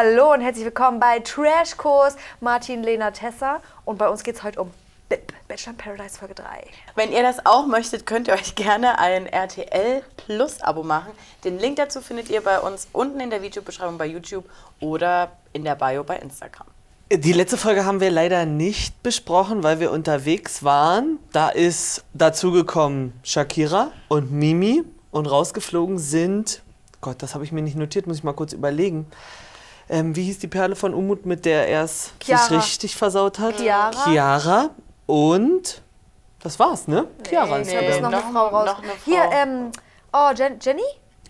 [0.00, 3.60] Hallo und herzlich willkommen bei Trashkurs Martin, Lena, Tessa.
[3.84, 4.70] Und bei uns geht es heute um
[5.08, 6.44] BIP, Bachelor in Paradise Folge 3.
[6.94, 11.10] Wenn ihr das auch möchtet, könnt ihr euch gerne ein RTL Plus Abo machen.
[11.42, 14.44] Den Link dazu findet ihr bei uns unten in der Videobeschreibung bei YouTube
[14.78, 16.68] oder in der Bio bei Instagram.
[17.10, 21.18] Die letzte Folge haben wir leider nicht besprochen, weil wir unterwegs waren.
[21.32, 26.62] Da ist dazugekommen Shakira und Mimi und rausgeflogen sind,
[27.00, 29.06] Gott, das habe ich mir nicht notiert, muss ich mal kurz überlegen.
[29.90, 32.56] Ähm, wie hieß die Perle von Umut, mit der er es sich Chiara.
[32.56, 33.56] richtig versaut hat?
[33.56, 33.90] Chiara.
[34.04, 34.70] Chiara
[35.06, 35.82] und
[36.42, 37.06] das war's, ne?
[37.26, 38.66] Chiara Nee, ist ich glaube, Nee, ist noch, noch- eine Frau raus.
[38.66, 38.98] noch eine Frau.
[39.04, 39.70] Hier, ähm,
[40.12, 40.82] oh, Jen, Jenny?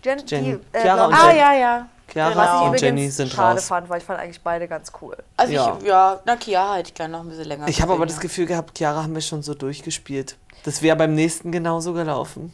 [0.03, 0.57] Jen, Jenny.
[0.73, 1.39] Die, äh, Chiara und Ah, Jenny.
[1.39, 1.87] ja, ja.
[2.11, 2.59] Chiara Was ich Genau.
[2.61, 3.67] und übrigens Jenny sind schade raus.
[3.67, 5.15] fand, weil ich fand eigentlich beide ganz cool.
[5.37, 5.77] Also Ja.
[5.79, 8.19] ich, ja, na Chiara hätte ich gerne noch ein bisschen länger Ich habe aber das
[8.19, 10.35] Gefühl gehabt, Chiara haben wir schon so durchgespielt.
[10.65, 12.51] Das wäre beim nächsten genauso gelaufen.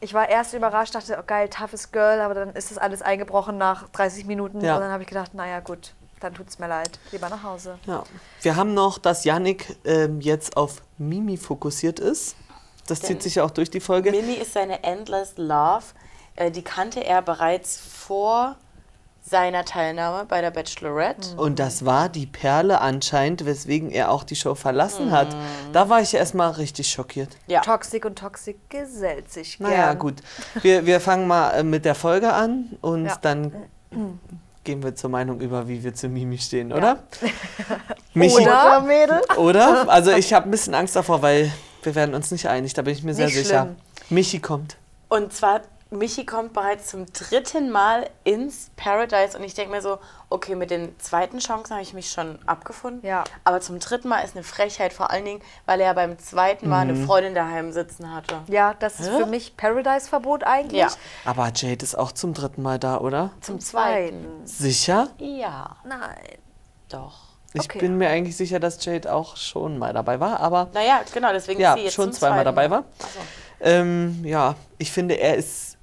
[0.00, 3.56] Ich war erst überrascht, dachte, oh, geil, toughes Girl, aber dann ist das alles eingebrochen
[3.56, 4.60] nach 30 Minuten.
[4.60, 4.74] Ja.
[4.74, 6.98] Und dann habe ich gedacht, naja, gut, dann tut's mir leid.
[7.12, 7.78] Lieber nach Hause.
[7.86, 8.04] Ja.
[8.42, 12.36] Wir haben noch, dass Yannick ähm, jetzt auf Mimi fokussiert ist.
[12.86, 13.80] Das zieht sich ja auch durch die.
[13.80, 14.10] Folge.
[14.10, 15.84] Mimi ist seine Endless Love.
[16.36, 18.56] Äh, die kannte er bereits vor
[19.26, 21.34] seiner Teilnahme bei der Bachelorette.
[21.36, 25.34] Und das war die Perle anscheinend, weswegen er auch die Show verlassen hat.
[25.72, 27.30] Da war ich ja erstmal richtig schockiert.
[27.46, 27.62] Ja.
[27.62, 29.70] Toxic und Toxic gesellt sich gern.
[29.70, 30.16] Naja, gut.
[30.60, 33.16] Wir, wir fangen mal äh, mit der Folge an und Ja.
[33.22, 33.52] dann
[34.62, 36.98] gehen wir zur Meinung über, wie wir zu Mimi stehen, oder?
[38.14, 39.20] Michi, Oder, Mädel?
[39.38, 39.88] oder?
[39.88, 41.50] Also ich habe ein bisschen Angst davor, weil
[41.82, 43.62] wir werden uns nicht einig, da bin ich mir sehr Nicht sicher.
[43.62, 43.76] schlimm.
[44.10, 44.76] Michi kommt.
[45.08, 45.60] Und zwar,
[45.98, 49.98] Michi kommt bereits zum dritten Mal ins Paradise und ich denke mir so,
[50.30, 53.06] okay, mit den zweiten Chancen habe ich mich schon abgefunden.
[53.06, 53.24] Ja.
[53.44, 56.84] Aber zum dritten Mal ist eine Frechheit, vor allen Dingen, weil er beim zweiten Mal
[56.86, 56.90] Mhm.
[56.90, 58.40] eine Freundin daheim sitzen hatte.
[58.48, 59.18] Ja, das ist Hä?
[59.20, 60.80] für mich Paradise-Verbot eigentlich.
[60.80, 60.88] Ja,
[61.24, 63.30] Aber Jade ist auch zum dritten Mal da, oder?
[63.40, 64.46] zum zweiten.
[64.46, 65.08] Sicher?
[65.18, 66.38] Ja, Nein.
[66.88, 67.18] doch.
[67.56, 67.78] Ich Okay.
[67.78, 71.60] bin mir eigentlich sicher, dass Jade auch schon mal dabei war, aber Naja, genau, deswegen
[71.60, 72.84] Ja, ist sie jetzt schon zum zweimal zweiten dabei war.
[73.00, 73.20] Ach so.
[73.60, 75.73] ähm, ja, ich finde, er ist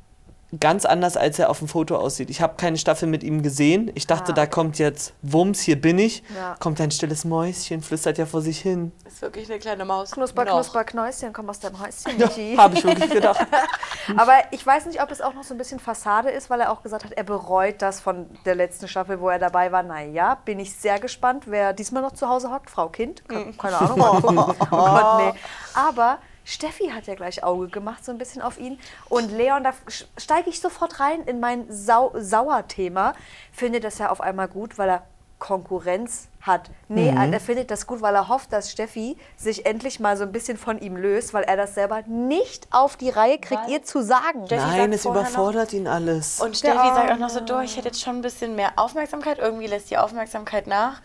[0.59, 2.29] ganz anders, als er auf dem Foto aussieht.
[2.29, 3.89] Ich habe keine Staffel mit ihm gesehen.
[3.95, 4.35] Ich dachte, Ah.
[4.35, 6.23] da kommt jetzt Wumms, hier bin ich.
[6.35, 6.55] Ja.
[6.59, 8.91] Kommt ein stilles Mäuschen, flüstert ja vor sich hin.
[9.05, 10.11] Ist wirklich eine kleine Maus.
[10.11, 10.53] Knusper, Noch.
[10.55, 13.47] knusper, Knäuschen, komm aus deinem Häuschen, Ja, habe ich wirklich gedacht.
[14.17, 16.71] Aber ich weiß nicht, ob es auch noch so ein bisschen Fassade ist, weil er
[16.71, 19.83] auch gesagt hat, er bereut das von der letzten Staffel, wo er dabei war.
[19.83, 22.69] Naja, bin ich sehr gespannt, wer diesmal noch zu Hause hockt.
[22.69, 23.27] Frau Kind?
[23.27, 23.99] Ke- Keine Ahnung.
[23.99, 24.37] Mal gucken.
[24.39, 25.39] Oh Gott, nee.
[25.73, 28.79] Aber Steffi hat ja gleich Auge gemacht, so ein bisschen auf ihn.
[29.09, 29.73] Und Leon, da
[30.17, 33.13] steige ich sofort rein in mein Sau Sauer-Thema.
[33.51, 35.03] Findet das ja auf einmal gut, weil er
[35.41, 36.69] Konkurrenz hat.
[36.87, 40.31] Nee, er findet das gut, weil er hofft, dass Steffi sich endlich mal so ein
[40.31, 43.83] bisschen von ihm löst, weil er das selber nicht auf die Reihe kriegt, Weil- ihr
[43.83, 44.45] zu sagen.
[44.45, 46.39] Steffi Nein, sagt es überfordert ihn alles.
[46.39, 48.73] Und Steffi Der sagt auch noch so, du, ich hätte jetzt schon ein bisschen mehr
[48.75, 49.39] Aufmerksamkeit.
[49.39, 51.01] Irgendwie lässt die Aufmerksamkeit nach.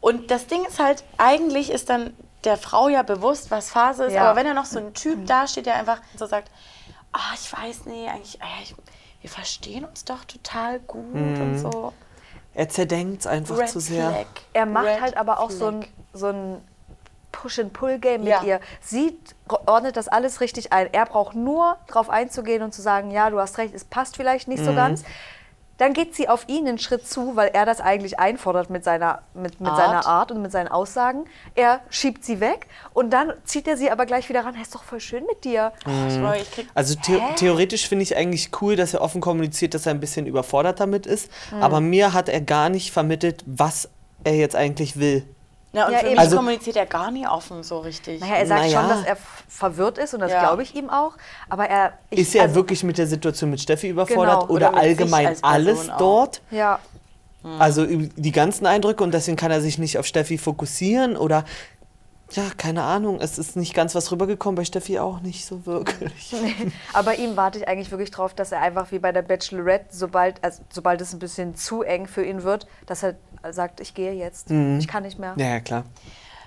[0.00, 4.14] Und das Ding ist halt, eigentlich ist dann der Frau ja bewusst, was Phase ist.
[4.14, 4.22] Ja.
[4.24, 6.50] Aber wenn er noch so ein Typ dasteht, der einfach so sagt,
[7.12, 8.74] ah, ich weiß nicht, eigentlich, ah ich,
[9.20, 11.92] wir verstehen uns doch total gut und so.
[12.54, 14.10] er zerdenkt es einfach Red zu sehr.
[14.10, 14.26] Flag.
[14.52, 15.90] Er macht Red halt aber auch so ein, Flag.
[16.12, 16.62] so ein
[17.30, 18.42] Push-and-Pull-Game mit Ja.
[18.42, 18.60] ihr.
[18.80, 19.16] Sie
[19.66, 20.92] ordnet das alles richtig ein.
[20.92, 24.48] Er braucht nur drauf einzugehen und zu sagen, ja, du hast recht, es passt vielleicht
[24.48, 24.66] nicht Mhm.
[24.66, 25.04] so ganz.
[25.82, 29.22] Dann geht sie auf ihn einen Schritt zu, weil er das eigentlich einfordert mit seiner,
[29.34, 29.76] mit, mit Art.
[29.76, 31.24] seiner Art und mit seinen Aussagen.
[31.56, 34.54] Er schiebt sie weg und dann zieht er sie aber gleich wieder ran.
[34.54, 35.72] Hey, ist doch voll schön mit dir.
[36.52, 39.98] Krieg Also the theoretisch finde ich eigentlich cool, dass er offen kommuniziert, dass er ein
[39.98, 41.28] bisschen überfordert damit ist.
[41.60, 43.88] Aber mir hat er gar nicht vermittelt, was
[44.22, 45.24] er jetzt eigentlich will.
[45.72, 46.10] Ja, und Ja, für eben.
[46.12, 48.20] mich Also- kommuniziert er gar nie offen so richtig.
[48.20, 48.80] Naja, er sagt Naja.
[48.80, 49.16] schon, dass er
[49.48, 50.40] verwirrt ist und das Ja.
[50.40, 51.12] glaube ich ihm auch.
[51.48, 51.94] Aber er.
[52.10, 54.52] Ich, Ist er also- wirklich mit der Situation mit Steffi überfordert Genau.
[54.52, 55.96] oder, Oder allgemein alles auch.
[55.98, 56.42] dort?
[56.50, 56.78] Ja.
[57.58, 61.44] Also üb- die ganzen Eindrücke und deswegen kann er sich nicht auf Steffi fokussieren oder
[62.30, 66.32] ja, keine Ahnung, es ist nicht ganz was rübergekommen, bei Steffi auch nicht so wirklich.
[66.94, 70.42] Aber ihm warte ich eigentlich wirklich drauf, dass er einfach wie bei der Bachelorette, sobald,
[70.42, 73.16] also, sobald es ein bisschen zu eng für ihn wird, dass er
[73.50, 74.50] sagt, ich gehe jetzt.
[74.50, 75.34] Ich kann nicht mehr.
[75.36, 75.84] Ja, ja, klar.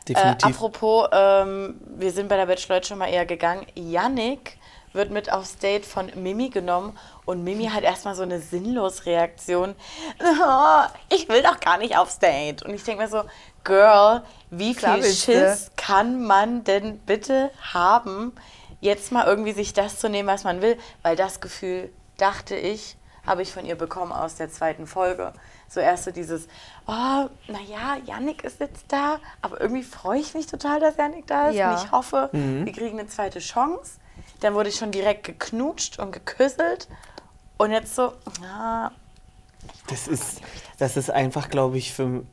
[0.08, 0.46] Äh, Definitiv.
[0.46, 3.66] apropos, ähm, wir sind bei der Bachelorette schon mal eher gegangen.
[3.76, 4.58] Yannick
[4.94, 9.76] wird mit aufs Date von Mimi genommen und Mimi hat erstmal so eine sinnlos Reaktion.
[10.20, 12.64] Oh, ich will doch gar nicht aufs Date.
[12.64, 13.24] Und ich denke mir so,
[13.64, 15.12] Girl, wie Klar viel.
[15.12, 18.34] Schiss kann man denn bitte haben,
[18.80, 20.78] jetzt mal irgendwie sich das zu nehmen, was man will?
[21.02, 22.96] Weil das Gefühl, dachte ich,
[23.26, 25.34] habe ich von ihr bekommen aus der zweiten Folge.
[25.68, 26.48] So erst so dieses,
[26.88, 31.50] oh, naja, Yannick ist jetzt da, aber irgendwie freue ich mich total, dass Yannick da
[31.50, 31.74] ist Ja.
[31.76, 33.94] und ich hoffe, wir kriegen eine zweite Chance.
[34.42, 36.88] Dann wurde ich schon direkt geknutscht und geküsselt
[37.58, 38.14] und jetzt so,
[38.48, 38.92] ah,
[39.66, 40.42] ich Das ist,
[40.78, 42.24] das ist einfach, glaube ich, für,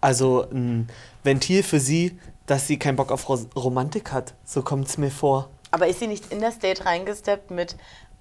[0.00, 0.88] also ein
[1.22, 4.34] Ventil für sie, dass sie keinen Bock auf Romantik hat.
[4.44, 5.48] So kommt es mir vor.
[5.70, 7.76] Aber ist sie nicht in das Date reingesteppt mit,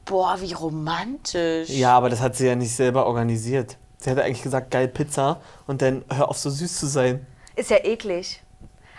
[0.05, 1.69] boah, wie romantisch.
[1.69, 3.77] Ja, aber das hat sie ja nicht selber organisiert.
[4.01, 7.25] Sie hatte eigentlich gesagt, geil Pizza und dann hör auf so süß zu sein.
[7.55, 8.41] Ist ja eklig.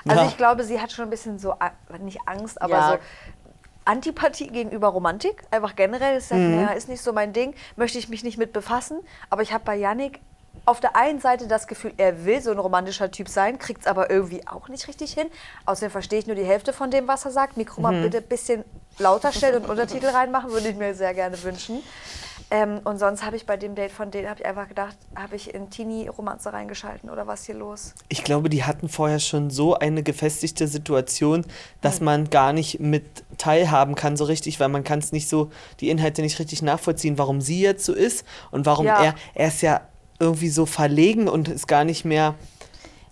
[0.06, 0.28] Also Ja.
[0.28, 1.54] ich glaube, sie hat schon ein bisschen so,
[2.00, 2.93] nicht Angst, aber Ja.
[2.93, 2.99] so
[3.84, 5.43] Antipathie gegenüber Romantik.
[5.50, 6.54] Einfach generell, ist, Mhm.
[6.60, 9.00] ja, ist nicht so mein Ding, möchte ich mich nicht mit befassen.
[9.28, 10.20] Aber ich habe bei Yannick
[10.66, 13.87] auf der einen Seite das Gefühl, er will so ein romantischer Typ sein, kriegt es
[13.88, 15.26] aber irgendwie auch nicht richtig hin.
[15.66, 17.56] Außerdem verstehe ich nur die Hälfte von dem, was er sagt.
[17.56, 18.02] Mikro mal Mhm.
[18.02, 18.64] bitte ein bisschen
[18.98, 21.82] lauter stellen und Untertitel reinmachen, würde ich mir sehr gerne wünschen.
[22.54, 25.37] Ähm, und sonst habe ich bei dem Date von denen, habe ich einfach gedacht, habe
[25.37, 27.94] ich in Teenie-Romanze reingeschalten oder was hier los?
[28.10, 31.46] Ich glaube, die hatten vorher schon so eine gefestigte Situation,
[31.81, 32.04] dass Hm.
[32.04, 33.04] man gar nicht mit
[33.38, 35.50] teilhaben kann so richtig, weil man kann es nicht so,
[35.81, 39.02] die Inhalte nicht richtig nachvollziehen, warum sie jetzt so ist und warum Ja.
[39.02, 39.81] er, er ist ja
[40.20, 42.34] irgendwie so verlegen und ist gar nicht mehr,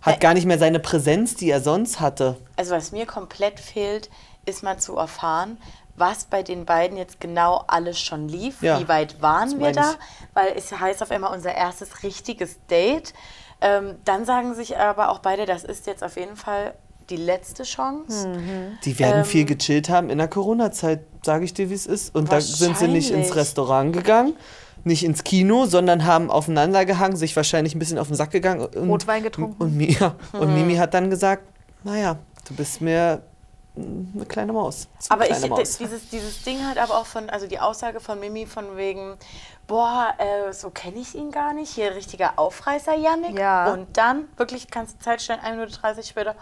[0.03, 2.37] hat gar nicht mehr seine Präsenz, die er sonst hatte.
[2.57, 4.11] Also was mir komplett fehlt,
[4.45, 5.57] ist mal zu erfahren,
[6.01, 8.61] was bei den beiden jetzt genau alles schon lief.
[8.63, 9.95] Ja, Wie weit waren wir da?
[10.35, 13.13] Weil es heißt auf einmal unser erstes richtiges Date.
[13.61, 16.75] Ähm, dann sagen sich aber auch beide, das ist jetzt auf jeden Fall
[17.11, 18.31] die letzte Chance.
[18.85, 22.15] Die werden Ähm, viel gechillt haben in der Corona-Zeit, sage ich dir, wie es ist.
[22.15, 23.37] Und da sind sie nicht ins.
[23.37, 24.35] Restaurant gegangen,
[24.85, 28.65] nicht ins Kino, sondern haben aufeinander gehangen, sich wahrscheinlich ein bisschen auf den Sack gegangen.
[28.65, 29.63] Und, Rotwein getrunken.
[29.63, 30.41] Und, Mi- ja, Hm.
[30.41, 31.43] und Mimi hat dann gesagt,
[31.85, 32.17] naja,
[32.49, 33.21] du bist mir
[33.77, 34.89] eine kleine Maus.
[34.99, 35.79] Zu Aber ich, kleine Maus.
[35.79, 39.17] dieses, dieses Ding halt aber auch von, also die Aussage von Mimi von wegen,
[39.67, 43.39] boah, äh, so kenne ich ihn gar nicht, hier richtiger Aufreißer, Yannick.
[43.39, 43.73] Ja.
[43.73, 46.35] Und dann, wirklich, kannst du Zeit stellen, 1 Minute 30 später,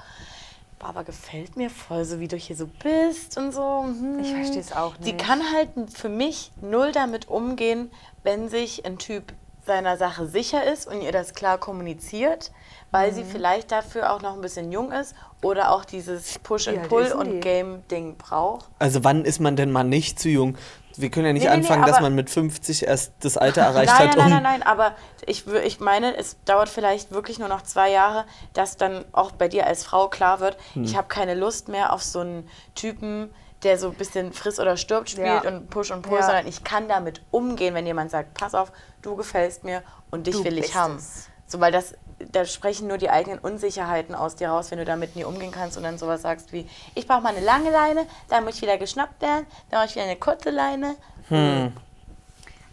[0.79, 3.83] boah, aber gefällt mir voll, so wie du hier so bist und so.
[3.85, 4.21] hm.
[4.21, 5.25] Ich verstehe es auch Sie nicht.
[5.25, 7.91] kann halt für mich null damit umgehen,
[8.23, 9.33] wenn sich ein Typ
[9.67, 12.51] seiner Sache sicher ist und ihr das klar kommuniziert,
[12.91, 13.15] weil Mhm.
[13.17, 16.79] sie vielleicht dafür auch noch ein bisschen jung ist oder auch dieses Push Wie and
[16.81, 17.41] alt Pull ist denn und die?
[17.41, 18.67] Game Ding braucht.
[18.79, 20.57] Also wann ist man denn mal nicht zu jung?
[20.97, 23.63] Wir können ja nicht Nee, nee, nee, anfangen, dass man mit 50 erst das Alter
[23.71, 24.17] erreicht Nein, hat.
[24.17, 24.97] nein, um nein, nein, nein, aber
[25.27, 29.31] ich, wür- ich meine, es dauert vielleicht wirklich nur noch zwei Jahre, dass dann auch
[29.31, 30.83] bei dir als Frau klar wird, Hm.
[30.83, 33.31] ich habe keine Lust mehr auf so einen Typen,
[33.63, 35.41] der so ein bisschen friss oder stirbt spielt Ja.
[35.49, 36.25] und Push und Pull, Ja.
[36.27, 40.35] sondern ich kann damit umgehen, wenn jemand sagt, pass auf, du gefällst mir und dich
[40.37, 40.97] Du will ich haben.
[40.97, 41.29] es.
[41.47, 41.95] So, weil das,
[42.33, 45.77] da sprechen nur die eigenen Unsicherheiten aus dir raus, wenn du damit nie umgehen kannst
[45.77, 48.77] und dann sowas sagst wie, ich brauche mal eine lange Leine, dann muss ich wieder
[48.79, 50.97] geschnappt werden, dann brauche ich wieder eine kurze Leine.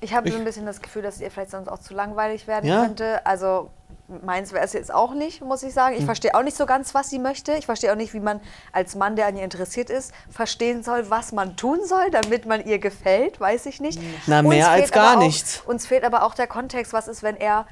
[0.01, 2.69] Ich habe so ein bisschen das Gefühl, dass ihr vielleicht sonst auch zu langweilig werden
[2.69, 2.81] Ja.
[2.81, 3.25] könnte.
[3.25, 3.69] Also
[4.07, 5.93] meins wäre es jetzt auch nicht, muss ich sagen.
[5.93, 6.05] Ich Hm.
[6.05, 7.53] verstehe auch nicht so ganz, was sie möchte.
[7.53, 8.39] Ich verstehe auch nicht, wie man
[8.71, 12.63] als Mann, der an ihr interessiert ist, verstehen soll, was man tun soll, damit man
[12.65, 13.39] ihr gefällt.
[13.39, 13.99] Weiß ich nicht.
[14.27, 15.61] Na, Uns mehr als fehlt gar auch, nichts.
[15.65, 17.65] Uns fehlt aber auch der Kontext, was ist, wenn er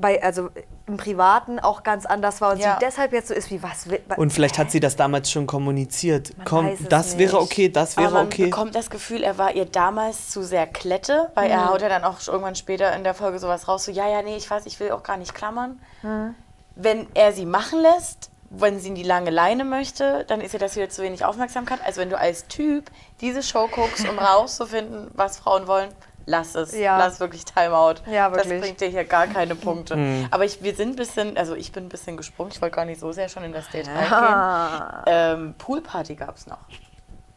[0.00, 0.50] bei, also
[0.86, 2.74] im Privaten auch ganz anders war und Ja.
[2.78, 4.00] sie deshalb jetzt so ist wie was will.
[4.16, 6.36] Und vielleicht hat sie das damals schon kommuniziert.
[6.38, 7.42] Man Komm, weiß es das wäre nicht.
[7.52, 8.44] okay, das wäre Aber man okay.
[8.46, 12.04] bekommt das Gefühl, er war ihr damals zu sehr Klette, weil er haut ja dann
[12.04, 14.80] auch irgendwann später in der Folge sowas raus, so, ja, ja, nee, ich weiß, ich
[14.80, 15.78] will auch gar nicht klammern.
[16.74, 20.60] Wenn er sie machen lässt, wenn sie in die lange Leine möchte, dann ist ihr
[20.60, 21.80] das wieder zu wenig Aufmerksamkeit.
[21.84, 22.90] Also wenn du als Typ
[23.20, 25.90] diese Show guckst, um rauszufinden, was Frauen wollen,
[26.28, 26.76] lass es.
[26.76, 26.98] Ja.
[26.98, 27.96] Lass wirklich Timeout.
[28.06, 28.60] Ja, Das wirklich.
[28.60, 29.94] bringt dir hier gar keine Punkte.
[29.94, 30.28] Hm.
[30.30, 32.84] Aber ich, wir sind ein bisschen, also ich bin ein bisschen gesprungen, ich wollte gar
[32.84, 35.02] nicht so sehr schon in das Date Ah.
[35.06, 35.48] reingehen.
[35.48, 36.58] Ähm, Poolparty gab es noch.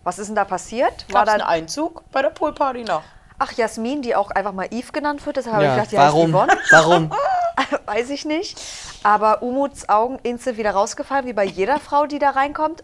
[0.04, 1.06] Was ist denn da passiert?
[1.12, 3.04] War da ein Einzug bei der Poolparty noch?
[3.40, 5.98] Ach, Jasmin, die auch einfach mal Eve genannt wird, deshalb habe ich ja, gedacht, die
[5.98, 6.30] heißt warum?
[6.32, 6.54] Yvonne.
[6.72, 7.12] Warum?
[7.86, 8.60] Weiß ich nicht.
[9.04, 12.84] Aber Umuts Augen instant wieder rausgefallen, wie bei jeder Frau, die da reinkommt.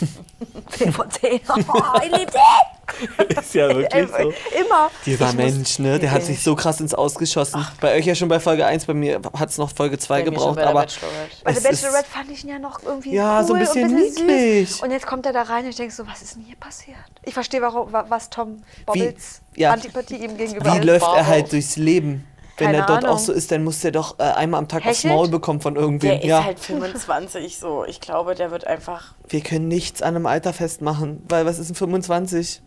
[0.00, 0.70] Oh.
[0.70, 1.40] 10 von 10.
[1.48, 3.34] Oh, ich liebe sie.
[3.38, 4.32] Ist ja wirklich so.
[4.58, 4.90] Immer.
[5.04, 7.66] Dieser Ich Mensch, ne, der hat sich so krass ins Ausgeschossen.
[7.80, 10.30] Bei euch ja schon bei Folge 1, bei mir hat es noch Folge 2 Bei
[10.30, 11.36] mir schon gebraucht, aber Bachelorette.
[11.44, 13.90] Bei der Bachelorette fand ich ihn ja noch irgendwie Ja, cool so ein bisschen und
[13.90, 14.70] ein bisschen niedlich.
[14.70, 14.80] süß.
[14.82, 16.96] Und jetzt kommt er da rein und ich denke so, was ist denn hier passiert?
[17.24, 19.72] Ich verstehe, warum, wa- was Tom Bobbles ja.
[19.72, 22.26] Antipathie ihm gegenüber wie läuft er halt durchs Leben?
[22.58, 23.16] Wenn er dort Ahnung.
[23.16, 25.14] auch so ist, dann muss er doch äh, einmal am Tag aufs Hechelt?
[25.14, 26.10] Maul bekommen von irgendwem.
[26.10, 26.44] Der ist ja.
[26.44, 27.84] halt 25 so.
[27.84, 29.14] Ich glaube, der wird einfach.
[29.28, 32.62] Wir können nichts an einem Alter festmachen, weil was ist denn 25?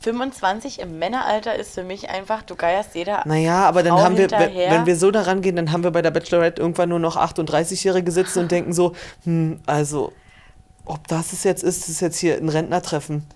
[0.00, 3.22] 25 im Männeralter ist für mich einfach, du geierst jeder.
[3.24, 4.70] Naja, aber dann Frau haben wir, wenn, hinterher.
[4.70, 8.10] wenn wir so daran gehen, dann haben wir bei der Bachelorette irgendwann nur noch 38-Jährige
[8.10, 8.94] sitzen und denken so,
[9.24, 10.12] hm, also,
[10.84, 13.26] ob das es jetzt ist, ist jetzt hier ein Rentnertreffen.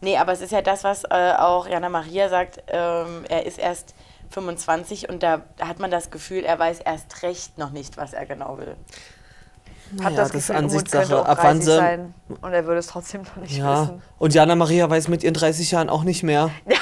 [0.00, 2.62] Nee, aber es ist ja das, was äh, auch Jana Maria sagt.
[2.68, 3.94] Ähm, er ist erst
[4.36, 8.26] 25 und da hat man das Gefühl, er weiß erst recht noch nicht, was er
[8.26, 8.76] genau will.
[8.76, 11.26] Hat Naja, das das ist Gefühl, könnte Ansichtssache.
[11.26, 13.82] Ab wann 30 sie, sein und er würde es trotzdem noch nicht ja.
[13.82, 14.02] wissen.
[14.18, 16.50] Und Jana Maria weiß mit ihren 30 Jahren auch nicht mehr.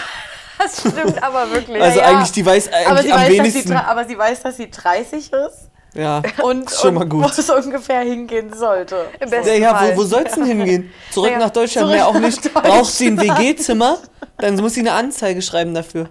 [0.57, 1.83] Das stimmt aber wirklich.
[1.83, 2.07] Also ja.
[2.07, 3.73] eigentlich, die weiß eigentlich am weiß, wenigsten.
[3.73, 7.23] aber sie weiß, dass sie 30 ist Ja, und, ist schon mal gut.
[7.25, 9.07] wo es ungefähr hingehen sollte.
[9.21, 9.97] Im besten Ja, ja Fall.
[9.97, 10.91] wo, wo soll's denn hingehen?
[11.11, 12.53] Zurück Naja, nach Deutschland, zurück mehr auch nicht.
[12.53, 13.99] Braucht sie ein WG-Zimmer?
[14.39, 16.09] Dann muss sie eine Anzeige schreiben dafür.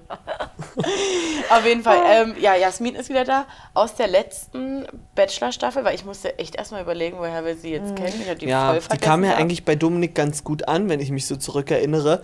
[1.49, 1.97] Auf jeden Fall.
[2.09, 4.85] Ähm, ja, Jasmin ist wieder da aus der letzten
[5.15, 8.13] Bachelor-Staffel, weil ich musste echt erstmal überlegen, woher wir sie jetzt kennen.
[8.21, 9.41] Ich hab die Ja, voll die kam ja gehabt.
[9.41, 12.23] eigentlich bei Dominik ganz gut an, wenn ich mich so zurückerinnere.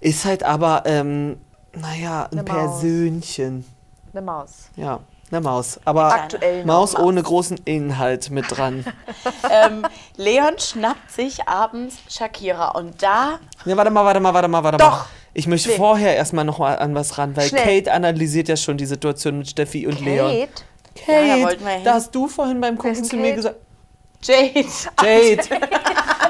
[0.00, 1.38] Ist halt aber, ähm,
[1.74, 2.80] naja, ein Eine Maus.
[2.80, 3.64] Persönchen.
[4.12, 4.50] Eine Maus.
[4.76, 5.00] Ja,
[5.30, 5.78] eine Maus.
[5.84, 6.66] Aber Aktuell noch.
[6.66, 8.84] Maus ohne großen Inhalt mit dran.
[9.50, 9.84] ähm,
[10.16, 14.78] Leon schnappt sich abends Shakira und da Ja, warte mal, warte mal, warte mal, warte
[14.78, 14.90] Doch.
[14.90, 15.04] mal.
[15.34, 15.76] Ich möchte Nee.
[15.76, 17.62] vorher erstmal noch mal an was ran, weil Schnell.
[17.82, 20.30] Kate analysiert ja schon die Situation mit Steffi und Leon.
[20.30, 20.62] Kate?
[21.06, 21.84] Kate, Ja, da wollten wir hin.
[21.84, 23.36] da hast du vorhin beim Gucken zu mir Kate?
[23.36, 23.56] gesagt,
[24.22, 24.64] Jade.
[24.96, 25.60] Kate.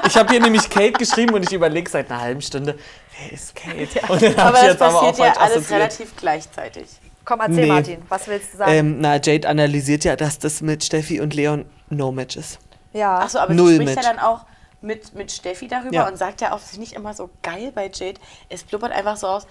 [0.07, 2.79] Ich habe hier nämlich Kate geschrieben und ich überlege seit einer halben Stunde,
[3.19, 3.99] wer ist Kate?
[4.11, 5.71] Und dann hab Aber das jetzt aber auch passiert ja alles assoziiert.
[5.81, 6.85] relativ gleichzeitig.
[7.29, 7.67] Komm, erzähl Nee.
[7.67, 8.71] Martin, was willst du sagen?
[8.73, 12.57] Ähm, na, Jade analysiert ja, dass das mit Steffi und Leon no match ist.
[12.91, 13.19] ja.
[13.19, 14.05] Achso, aber Null sie spricht Match.
[14.07, 14.45] ja dann auch
[14.81, 16.07] mit, mit Steffi darüber Ja.
[16.07, 18.19] und sagt ja auch, das finde ich immer so geil bei Jade.
[18.49, 19.45] Es blubbert einfach so aus.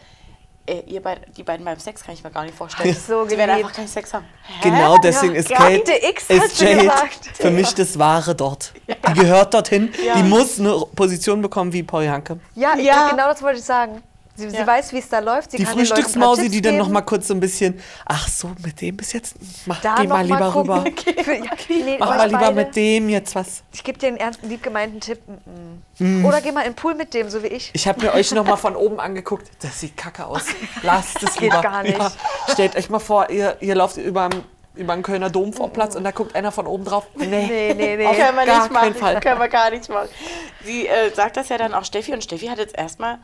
[0.66, 2.94] Äh, ihr beid, die beiden beim Sex kann ich mir gar nicht vorstellen.
[3.08, 4.26] So die werden einfach keinen Sex haben.
[4.60, 4.68] Hä?
[4.68, 7.30] Genau deswegen Ja, ist Kate, X ist du Jade gesagt.
[7.34, 8.74] für mich das Wahre dort.
[8.86, 9.92] Die gehört dorthin.
[10.16, 12.38] Die muss eine Position bekommen wie Paul Janke.
[12.54, 13.08] ja, Ja.
[13.10, 14.02] genau das wollte ich sagen.
[14.38, 15.50] Sie, sie weiß, wie es da läuft.
[15.50, 18.96] Sie Die Frühstücksmausi, die dann noch mal kurz so ein bisschen, ach so, mit dem
[18.96, 19.34] bis jetzt,
[19.66, 20.72] mach, da geh mal lieber gucken.
[20.72, 20.84] rüber.
[21.68, 22.54] Nee, Mach mal lieber beide.
[22.54, 23.62] mit dem jetzt was.
[23.74, 25.18] Ich gebe dir einen ernsten, lieb gemeinten Tipp.
[25.98, 26.24] Mm.
[26.24, 27.70] Oder geh mal in den Pool mit dem, so wie ich.
[27.72, 29.50] Ich habe mir euch noch mal von oben angeguckt.
[29.60, 30.44] Das sieht kacke aus.
[30.82, 31.60] Lasst es Geht lieber.
[31.60, 31.98] gar nicht.
[31.98, 32.12] Ja.
[32.52, 34.30] Stellt euch mal vor, ihr, ihr lauft über
[34.74, 37.04] über den Kölner Domvorplatz und da guckt einer von oben drauf.
[37.16, 38.06] Nee, Nee, nee, nee.
[38.06, 38.82] Auf Können wir gar nicht machen.
[38.84, 39.18] keinen Fall.
[39.20, 40.08] Können wir gar nicht machen.
[40.64, 43.18] Sie äh, sagt das ja dann auch Steffi und Steffi hat jetzt erstmal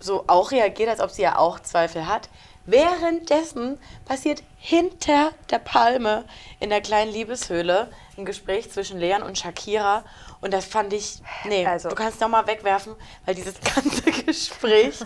[0.00, 2.28] so auch reagiert, als ob sie ja auch Zweifel hat.
[2.66, 6.24] Währenddessen passiert hinter der Palme
[6.60, 10.04] in der kleinen Liebeshöhle ein Gespräch zwischen Leon und Shakira.
[10.40, 12.94] Und das fand ich, nee, Also- du kannst noch mal wegwerfen,
[13.26, 14.98] weil dieses ganze Gespräch,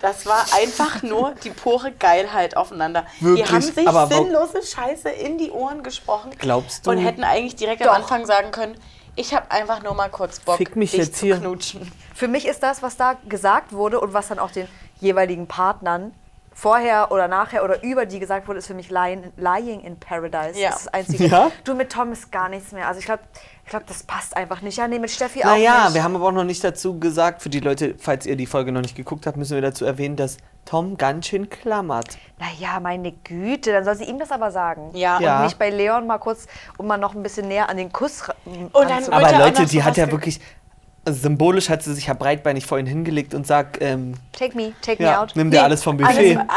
[0.00, 3.06] das war einfach nur die pure Geilheit aufeinander.
[3.20, 3.46] Wirklich?
[3.46, 6.30] Die haben sich Aber sinnlose Scheiße in die Ohren gesprochen.
[6.38, 7.90] Glaubst du- Und hätten eigentlich direkt Doch.
[7.90, 8.76] am Anfang sagen können,
[9.16, 11.38] ich habe einfach nur mal kurz Bock, Fick mich dich jetzt zu hier.
[11.38, 11.90] knutschen.
[12.14, 14.66] Für mich ist das, was da gesagt wurde und was dann auch den
[15.00, 16.12] jeweiligen Partnern
[16.52, 20.58] vorher oder nachher oder über die gesagt wurde, ist für mich Lying, lying in Paradise.
[20.60, 20.70] Ja.
[20.70, 21.26] Das ist das Einzige.
[21.26, 21.50] Ja?
[21.64, 22.86] Du mit Tom ist gar nichts mehr.
[22.86, 23.22] Also ich glaube,
[23.64, 24.76] ich glaub, das passt einfach nicht.
[24.76, 25.94] Ja, nee, mit Steffi auch Naja, nicht.
[25.94, 28.72] wir haben aber auch noch nicht dazu gesagt, für die Leute, falls ihr die Folge
[28.72, 32.16] noch nicht geguckt habt, müssen wir dazu erwähnen, dass Tom ganz schön klammert.
[32.38, 34.90] Naja, meine Güte, dann soll sie ihm das aber sagen.
[34.94, 35.16] Ja.
[35.16, 35.42] Und Ja.
[35.44, 36.46] nicht bei Leon mal kurz,
[36.78, 38.72] um mal noch ein bisschen näher an den Kuss ra- dann.
[38.72, 40.40] Wird Aber ja Leute, noch die hat ja wirklich,
[41.04, 45.02] also symbolisch hat sie sich ja breitbeinig vorhin hingelegt und sagt, ähm, Take me, take
[45.02, 45.32] me ja, out.
[45.34, 46.38] nimm dir Nee, alles vom Buffet.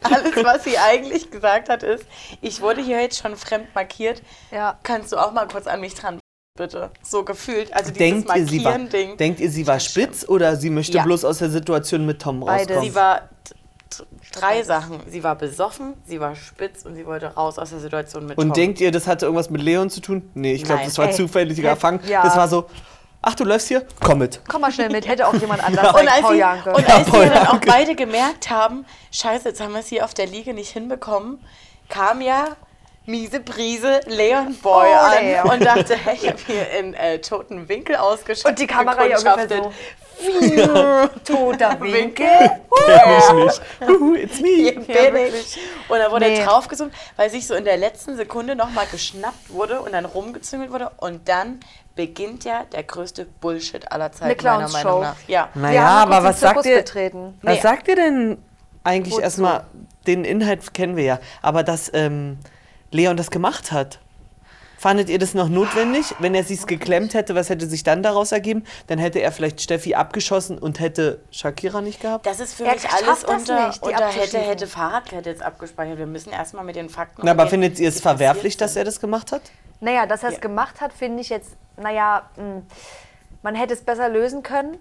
[0.00, 2.04] Alles, was sie eigentlich gesagt hat, ist,
[2.40, 4.22] ich wurde hier jetzt schon fremd markiert.
[4.52, 4.78] Ja.
[4.84, 6.20] Kannst du auch mal kurz an mich dran,
[6.58, 6.90] bitte?
[7.02, 7.72] So gefühlt.
[7.72, 9.16] Also dieses denkt, ihr, sie war, Markieren-Ding.
[9.16, 11.04] denkt ihr, sie war spitz oder sie möchte Ja.
[11.04, 12.82] bloß aus der Situation mit Tom rauskommen?
[12.82, 13.22] Sie war
[14.32, 15.00] drei Sachen.
[15.08, 18.48] Sie war besoffen, sie war spitz und sie wollte raus aus der Situation mit Und
[18.48, 18.54] Tom.
[18.54, 20.30] denkt ihr, das hatte irgendwas mit Leon zu tun?
[20.34, 20.88] Nee, ich glaube, Nein.
[20.88, 22.00] das war Ey, zufälliger Fang.
[22.06, 22.22] ja.
[22.22, 22.66] Das war so,
[23.22, 23.86] ach, du läufst hier?
[24.04, 24.40] Komm mit.
[24.46, 26.70] Komm mal schnell mit, hätte auch jemand anders Und sein, als, Paul sie, Janke.
[26.74, 27.68] und als Paul wir dann auch Janke.
[27.70, 31.38] beide gemerkt haben, scheiße, jetzt haben wir es hier auf der Liege nicht hinbekommen,
[31.88, 32.44] kam ja
[33.08, 35.50] miese Brise Leon Boy Oh, an Leon.
[35.50, 38.50] und dachte, hey, ich habe hier in äh, toten Winkel ausgeschüttet.
[38.50, 39.72] Und die Kamera ja ungefähr so.
[41.24, 42.26] Toter Winkel.
[42.26, 43.62] Kenn ich nicht.
[43.88, 44.48] Huhu, it's me.
[44.86, 45.58] Hier bin ich.
[45.88, 46.38] Und dann wurde Nee.
[46.38, 50.70] er draufgezoomt, weil sich so in der letzten Sekunde nochmal geschnappt wurde und dann rumgezüngelt
[50.72, 50.90] wurde.
[50.96, 51.60] Und dann
[51.94, 54.88] beginnt ja der größte Bullshit aller Zeiten, Eine meiner Clownshow.
[54.88, 55.16] Meinung nach.
[55.28, 55.48] Ja.
[55.54, 56.78] Naja, aber was sagt ihr?
[56.78, 57.38] betreten.
[57.42, 57.60] Was Nee.
[57.62, 58.38] sagt ihr denn
[58.84, 59.64] eigentlich erstmal?
[60.06, 61.18] Den Inhalt kennen wir ja.
[61.42, 62.38] Aber dass ähm,
[62.90, 63.98] Leon das gemacht hat.
[64.78, 66.14] Fandet ihr das noch notwendig?
[66.20, 68.64] Wenn er sich's geklemmt hätte, was hätte sich dann daraus ergeben?
[68.86, 72.24] Dann hätte er vielleicht Steffi abgeschossen und hätte Shakira nicht gehabt?
[72.24, 75.98] Das ist für Er mich alles unter, nicht, die unter hätte, hätte Fahrradkette jetzt abgespeichert.
[75.98, 77.22] Wir müssen erstmal mit den Fakten.
[77.24, 79.42] Na, aber findet ihr es verwerflich, dass er das gemacht hat?
[79.80, 80.40] Naja, dass er es Ja.
[80.42, 82.62] gemacht hat, finde ich jetzt, naja, mh,
[83.42, 84.76] man hätte es besser lösen können.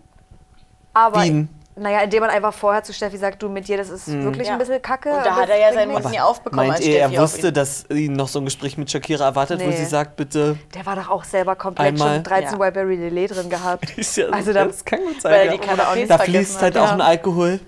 [0.94, 1.50] Aber, Wie denn?
[1.80, 4.54] Naja, indem man einfach vorher zu Steffi sagt, du, mit dir, das ist wirklich Ja.
[4.54, 5.10] ein bisschen kacke.
[5.12, 5.92] Und da hat er ja seinen.
[5.92, 8.78] Mund nie aufbekommen, Meint als ihr, er wusste, ihn- dass ihn noch so ein Gespräch
[8.78, 9.76] mit Shakira erwartet, wo Nee.
[9.78, 10.58] sie sagt, bitte.
[10.76, 12.16] Der war doch auch selber komplett Einmal.
[12.16, 12.60] schon 13 Ja.
[12.60, 13.90] Wildberry Lillet drin gehabt.
[13.98, 15.32] Ist ja, Also da- das kann gut sein.
[15.32, 16.06] Weil er ja.
[16.08, 16.86] Da fließt hat, halt ja.
[16.86, 17.60] auch ein Alkohol.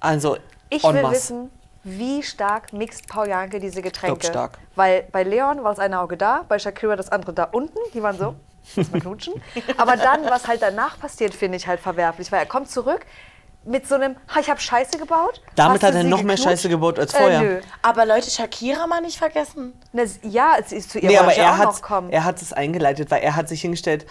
[0.00, 0.36] Also,
[0.68, 1.14] Ich will masse.
[1.14, 1.50] wissen,
[1.84, 4.18] wie stark mixt Paul Janke diese Getränke.
[4.18, 4.58] Glaub, stark.
[4.76, 7.78] Weil bei Leon war das eine Auge da, bei Shakira das andere da unten.
[7.94, 8.34] Die waren so,
[8.76, 9.34] lass mal knutschen.
[9.76, 12.30] Aber dann, was halt danach passiert, finde ich halt verwerflich.
[12.32, 13.06] Weil er kommt zurück,
[13.64, 15.42] mit so einem, ha, ich habe Scheiße gebaut.
[15.54, 16.44] Damit hat er noch mehr geknutscht?
[16.44, 17.40] Scheiße gebaut als vorher.
[17.40, 17.60] Äh, nö.
[17.82, 19.74] Aber Leute, Shakira mal nicht vergessen.
[19.92, 22.10] Ne, ja, es ist zu ihr Nee, aber er auch hat, noch kommen.
[22.10, 24.06] er hat es eingeleitet, weil er hat sich hingestellt,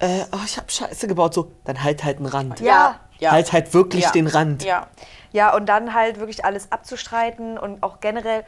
[0.00, 1.34] äh, oh, ich habe Scheiße gebaut.
[1.34, 2.60] So, dann halt halt einen Rand.
[2.60, 3.00] ja.
[3.20, 3.32] Ja.
[3.32, 4.10] Halt halt wirklich ja.
[4.12, 4.62] den Rand.
[4.62, 4.86] Ja.
[5.32, 8.44] Ja, und dann halt wirklich alles abzustreiten und auch generell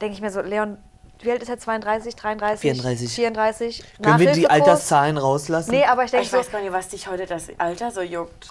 [0.00, 0.76] denke ich mir so, Leon,
[1.22, 1.58] wie alt ist er?
[1.58, 2.60] 32, 33?
[2.60, 3.14] 34.
[3.14, 3.84] 34?
[4.02, 4.48] Können wir die?
[4.48, 5.70] Alterszahlen rauslassen?
[5.70, 8.00] Nee, aber ich denke Ich so, weiß gar nicht, was dich heute das Alter so
[8.02, 8.48] juckt.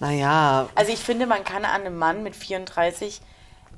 [0.00, 3.20] Naja, Also ich finde, man kann an einem Mann mit 34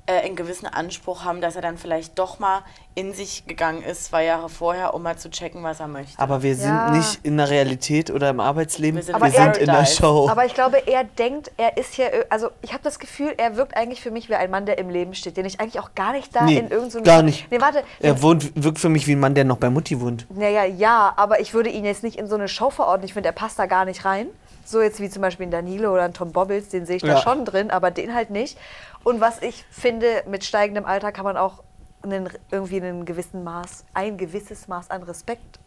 [0.06, 2.62] äh, einen gewissen Anspruch haben, dass er dann vielleicht doch mal
[2.94, 6.18] in sich gegangen ist, zwei Jahre vorher, um mal zu checken, was er möchte.
[6.18, 6.90] aber wir sind Ja.
[6.90, 8.96] nicht in der Realität oder im Arbeitsleben.
[8.96, 10.28] Wir sind Wir Aber sind in der Show.
[10.30, 13.76] aber ich glaube, er denkt, er ist hier, also ich habe das Gefühl, er wirkt
[13.76, 16.12] eigentlich für mich wie ein Mann, der im Leben steht, den ich eigentlich auch gar
[16.12, 17.04] nicht da Nee, in irgendeinem...
[17.04, 17.50] gar nicht.
[17.50, 17.82] Nee, warte.
[18.00, 20.26] er wohnt, wirkt für mich wie ein Mann, der noch bei Mutti wohnt.
[20.30, 23.04] Naja, ja, aber ich würde ihn jetzt nicht in so eine Show verordnen.
[23.06, 24.28] Ich finde, er passt da gar nicht rein.
[24.64, 27.08] So jetzt wie zum Beispiel in Danilo oder in Tom Bobbles, den sehe ich da
[27.08, 27.16] Ja.
[27.18, 28.58] schon drin, aber den halt nicht.
[29.06, 31.62] Und was ich finde, mit steigendem Alter kann man auch
[32.02, 35.60] einen, irgendwie einen gewissen Maß, ein gewisses Maß an Respekt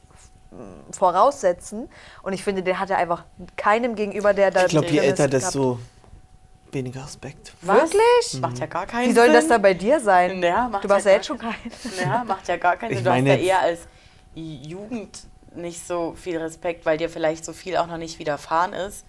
[0.51, 1.87] mm, voraussetzen.
[2.21, 3.23] Und ich finde, den hat er einfach
[3.55, 5.79] keinem gegenüber, der da Ich glaube, je älter, desto
[6.73, 7.53] weniger Respekt.
[7.61, 7.93] Was?
[7.93, 8.41] Wirklich?
[8.41, 9.15] Macht ja gar keinen Wie Sinn.
[9.15, 10.43] soll das dann bei dir sein?
[10.43, 11.55] Ja, macht du warst ja ja jetzt schon kein.
[12.03, 13.05] Ja, macht ja gar keinen Sinn.
[13.05, 13.87] Du hast meine ja eher als
[14.35, 15.17] Jugend
[15.55, 19.05] nicht so viel Respekt, weil dir vielleicht so viel auch noch nicht widerfahren ist,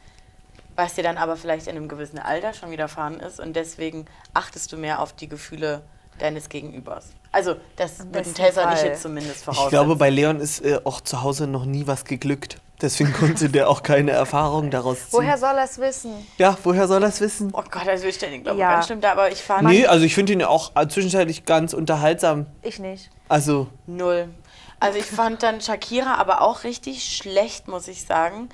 [0.80, 4.72] was dir dann aber vielleicht in einem gewissen Alter schon widerfahren ist und deswegen achtest
[4.72, 5.82] du mehr auf die Gefühle
[6.18, 7.10] deines Gegenübers.
[7.32, 8.84] Also das würden besten Tessa Fall.
[8.84, 9.66] jetzt zumindest voraussetzen.
[9.66, 12.56] Ich glaube, bei Leon ist äh, auch zu Hause noch nie was geglückt.
[12.80, 15.08] Deswegen konnte der auch keine Erfahrung daraus ziehen.
[15.12, 16.12] Woher soll er es wissen?
[16.38, 17.50] Ja, woher soll das wissen?
[17.52, 18.80] oh Gott, also ich stelle den glaube ich Ja.
[18.80, 22.46] ganz da, aber ich fand Nee, also ich finde ihn ja auch zwischenzeitlich ganz unterhaltsam.
[22.62, 23.10] Ich nicht.
[23.28, 24.28] Also, Null.
[24.80, 28.48] Also ich fand dann Shakira aber auch richtig schlecht, muss ich sagen,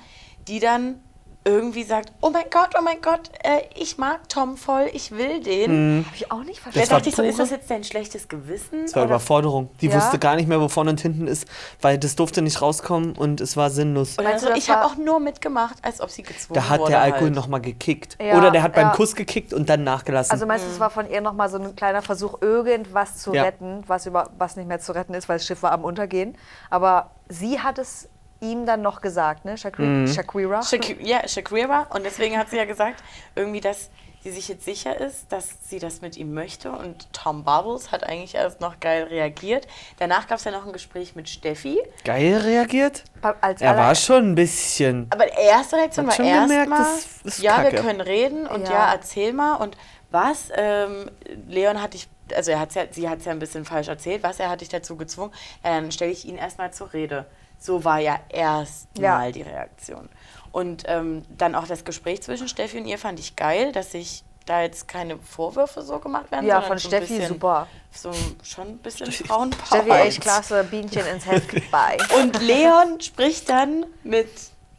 [0.47, 1.01] die dann
[1.47, 5.41] irgendwie sagt, oh mein Gott, oh mein Gott, äh, ich mag Tom voll, ich will
[5.41, 6.03] den.
[6.05, 6.79] Habe ich auch nicht Da verstanden.
[6.81, 8.83] Das war dachte ich so, ist das jetzt dein schlechtes Gewissen?
[8.85, 9.69] es war Oder, Überforderung.
[9.81, 9.95] Die Ja?
[9.95, 11.47] wusste gar nicht mehr, wo vorne und hinten ist,
[11.81, 14.19] weil das durfte nicht rauskommen und es war sinnlos.
[14.19, 16.69] oder Meinst so, du, das ich habe auch nur mitgemacht, als ob sie gezwungen Da
[16.69, 17.35] hat wurde der Alkohol halt.
[17.35, 18.17] nochmal gekickt.
[18.21, 18.93] Ja, Oder der hat beim ja.
[18.93, 20.31] Kuss gekickt und dann nachgelassen.
[20.31, 23.43] Also meinst du, es war von ihr nochmal so ein kleiner Versuch, irgendwas zu Ja.
[23.43, 26.35] retten, was, über, was nicht mehr zu retten ist, weil das Schiff war am Untergehen.
[26.69, 28.09] Aber sie hat es
[28.41, 29.57] ihm dann noch gesagt, ne?
[29.57, 29.87] Shakira?
[29.87, 30.07] Mhm.
[30.07, 30.59] Shakira?
[30.61, 31.87] Shaki- ja, Shakira.
[31.89, 33.03] Und deswegen hat sie ja gesagt,
[33.35, 33.89] irgendwie, dass
[34.23, 36.71] sie sich jetzt sicher ist, dass sie das mit ihm möchte.
[36.71, 39.67] Und Tom Bubbles hat eigentlich erst noch geil reagiert.
[39.99, 41.79] Danach gab es ja noch ein Gespräch mit Steffi.
[42.03, 43.03] Geil reagiert?
[43.41, 45.07] Als Er war schon ein bisschen.
[45.11, 48.47] Aber die erste Reaktion Hat war schon gemerkt, erstmal, das ist ja, wir können reden
[48.47, 48.71] und ja.
[48.73, 48.93] Ja.
[48.93, 49.55] erzähl mal.
[49.55, 49.77] Und
[50.09, 51.09] was, ähm,
[51.47, 54.23] Leon hat dich, also er hat's ja, sie hat es ja ein bisschen falsch erzählt,
[54.23, 55.31] was, er hat dich dazu gezwungen,
[55.63, 57.25] ja, dann stelle ich ihn erstmal zur Rede.
[57.59, 59.31] So war ja erstmal Ja.
[59.31, 60.09] die Reaktion.
[60.51, 64.23] Und ähm, dann auch das Gespräch zwischen Steffi und ihr fand ich geil, dass sich
[64.45, 66.45] da jetzt keine Vorwürfe so gemacht werden.
[66.47, 67.67] Ja, sondern von so Steffi bisschen, super.
[67.91, 68.11] So
[68.43, 69.65] schon ein bisschen Frauenpower.
[69.65, 71.97] Steffi, echt klasse, Bienchen ins Heft, bye.
[72.19, 74.29] Und Leon spricht dann mit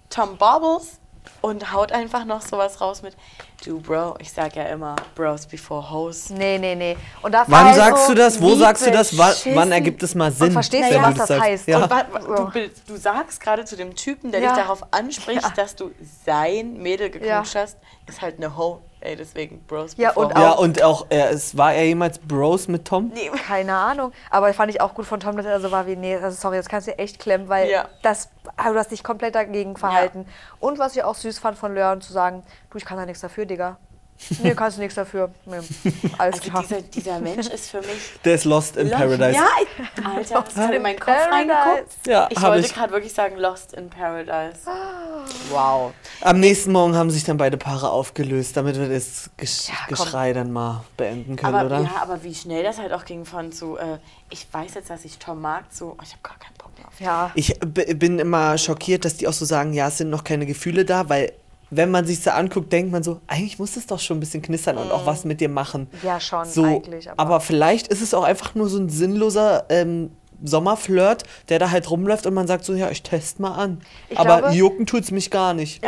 [0.09, 0.98] Tom Bobbles
[1.41, 3.15] und haut einfach noch sowas raus mit
[3.65, 6.31] Du, Bro, ich sag ja immer, Bros before Hoes.
[6.31, 6.97] Nee, nee, nee.
[7.23, 8.41] Und da Wann war sagst so, du das?
[8.41, 9.17] Wo sagst du das?
[9.19, 9.57] Wa- beschissen.
[9.57, 10.53] Wann ergibt es mal Sinn?
[10.53, 11.43] verstehst du, wenn was du das sagst?
[11.43, 11.67] heißt?
[11.69, 11.79] Ja.
[11.83, 14.55] Und du, du sagst gerade zu dem Typen, der Ja.
[14.55, 15.51] dich darauf anspricht, Ja.
[15.57, 15.91] dass du
[16.25, 17.63] sein Mädel geknutscht Ja.
[17.63, 18.81] hast, ist halt eine Ho.
[19.01, 20.43] Ey, deswegen Bros Ja, und Hoes.
[20.43, 23.11] ja, auch- und auch, er, es, war er jemals Bros mit Tom?
[23.15, 24.13] Nee, Keine Ahnung.
[24.31, 26.57] Aber fand ich auch gut von Tom, dass er so war wie, nee, also sorry,
[26.57, 27.89] das kannst du dir echt klemmen, weil Ja.
[28.03, 30.27] das, also du hast dich komplett dagegen verhalten.
[30.59, 33.21] Und was ich auch süß fand von Leon, zu sagen, du, ich kann da nichts
[33.21, 33.77] dafür, Digga.
[34.43, 35.31] Nee, kannst du nichts dafür.
[35.47, 35.57] Nee,
[36.19, 36.63] alles Also klar.
[36.63, 37.87] dieser, dieser Mensch ist für mich
[38.25, 39.33] Der ist Lost in Paradise.
[39.33, 41.31] Ja, ich, Alter, hast du in meinen Kopf Paradise.
[41.55, 42.07] reingeguckt?
[42.07, 44.59] Ja, ich wollte gerade wirklich sagen Lost in Paradise.
[45.51, 45.93] Wow.
[46.21, 49.75] Am nächsten Morgen haben sich dann beide Paare aufgelöst, damit wir das Gesch Ja.
[49.89, 51.81] Geschrei dann mal beenden können, Aber, oder?
[51.83, 53.99] ja, aber wie schnell das halt auch ging von zu, äh,
[54.31, 56.89] ich weiß jetzt, dass ich Tom mag, zu, oh, ich habe gar keinen Bock mehr
[56.89, 57.01] auf.
[57.01, 57.31] Ja.
[57.35, 60.85] Ich bin immer schockiert, dass die auch so sagen, ja, es sind noch keine Gefühle
[60.85, 61.33] da, weil
[61.71, 64.43] wenn man sich so anguckt, denkt man so, eigentlich muss es doch schon ein bisschen
[64.43, 65.89] knistern und auch was mit dir machen.
[66.03, 69.67] Ja, schon, so, eigentlich, aber- Aber, vielleicht ist es auch einfach nur so ein sinnloser
[69.69, 70.11] ähm,
[70.43, 73.81] Sommerflirt, der da halt rumläuft und man sagt so, ja, ich test mal an.
[74.09, 75.83] Ich aber glaube- jucken tut's mich gar nicht.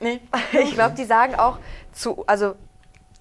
[0.00, 0.20] Nee.
[0.62, 1.58] Ich glaube, die sagen auch
[1.92, 2.54] zu, also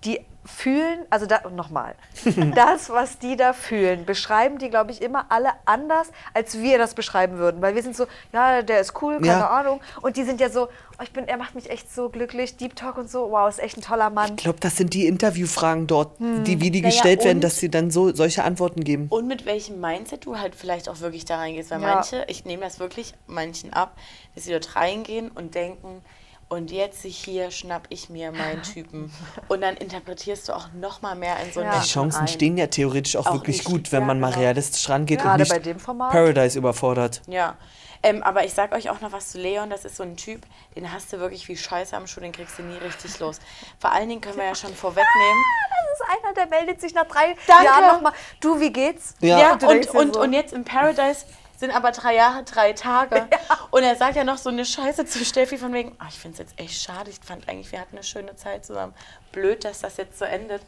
[0.04, 1.96] die fühlen, also da, nochmal,
[2.56, 6.94] das, was die da fühlen, beschreiben die, glaube ich, immer alle anders, als wir das
[6.94, 7.62] beschreiben würden.
[7.62, 9.50] Weil wir sind so, ja, der ist cool, keine Ja.
[9.50, 9.82] Ahnung.
[10.02, 12.76] Und die sind ja so, oh, ich bin, er macht mich echt so glücklich, Deep
[12.76, 14.32] Talk und so, wow, ist echt ein toller Mann.
[14.38, 16.44] Ich glaube, das sind die Interviewfragen dort, Hm.
[16.44, 19.08] die wie die Naja, gestellt werden, dass sie dann so solche Antworten geben.
[19.10, 21.72] Und mit welchem Mindset du halt vielleicht auch wirklich da reingehst.
[21.72, 21.96] Weil Ja.
[21.96, 23.98] manche, ich nehme das wirklich manchen ab,
[24.36, 26.02] dass sie dort reingehen und denken,
[26.48, 29.12] Und jetzt hier schnapp ich mir meinen Typen.
[29.48, 31.80] Und dann interpretierst du auch noch mal mehr in so Ja.
[31.80, 32.28] Die Chancen rein.
[32.28, 33.66] stehen ja theoretisch auch, Auch wirklich nicht.
[33.68, 34.42] gut, wenn Ja, man mal genau.
[34.42, 36.12] realistisch rangeht und Gerade nicht bei dem Format.
[36.12, 37.22] Paradise überfordert.
[37.28, 37.56] Ja.
[38.04, 39.72] Ähm, aber ich sag euch auch noch was zu Leon.
[39.72, 42.60] Das ist so ein Typ, den hast du wirklich wie Scheiße am Schuh, den kriegst
[42.60, 43.40] du nie richtig los.
[43.80, 45.44] Vor allen Dingen können wir ja schon vorwegnehmen.
[45.90, 47.66] Das ist einer, der meldet sich nach drei Danke.
[47.66, 48.14] Jahren nochmal.
[48.40, 49.16] Du, wie geht's?
[49.22, 49.40] Ja.
[49.40, 51.26] Ja, Und du und, und, so- und jetzt im Paradise
[51.58, 53.28] sind aber drei Jahre, drei Tage.
[53.72, 56.34] Und er sagt ja noch so eine Scheiße zu Steffi von wegen, ah, ich finde
[56.34, 58.94] es jetzt echt schade, ich fand eigentlich, wir hatten eine schöne Zeit zusammen.
[59.32, 60.62] Blöd, dass das jetzt so endet.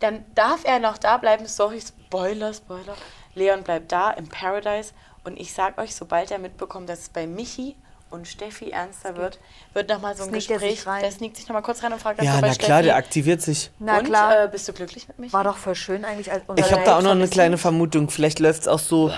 [0.00, 2.94] Dann darf er noch da bleiben, sorry, Spoiler, Spoiler.
[3.34, 4.92] Leon bleibt da im Paradise
[5.24, 7.76] und ich sag euch, sobald er mitbekommt, dass es bei Michi
[8.10, 9.38] und Steffi ernster wird,
[9.72, 11.00] wird nochmal so ein Sneakt er sich Gespräch, rein.
[11.02, 12.82] der sneakt sich nochmal kurz rein und fragt, Ja, na klar, Steffi.
[12.82, 13.70] der aktiviert sich.
[13.78, 14.44] Na und, klar.
[14.44, 15.32] Äh, bist du glücklich mit Michi?
[15.32, 16.30] War doch voll schön eigentlich.
[16.30, 18.10] Als Ich habe da auch noch eine kleine Vermutung.
[18.10, 19.10] Vielleicht läuft es auch so,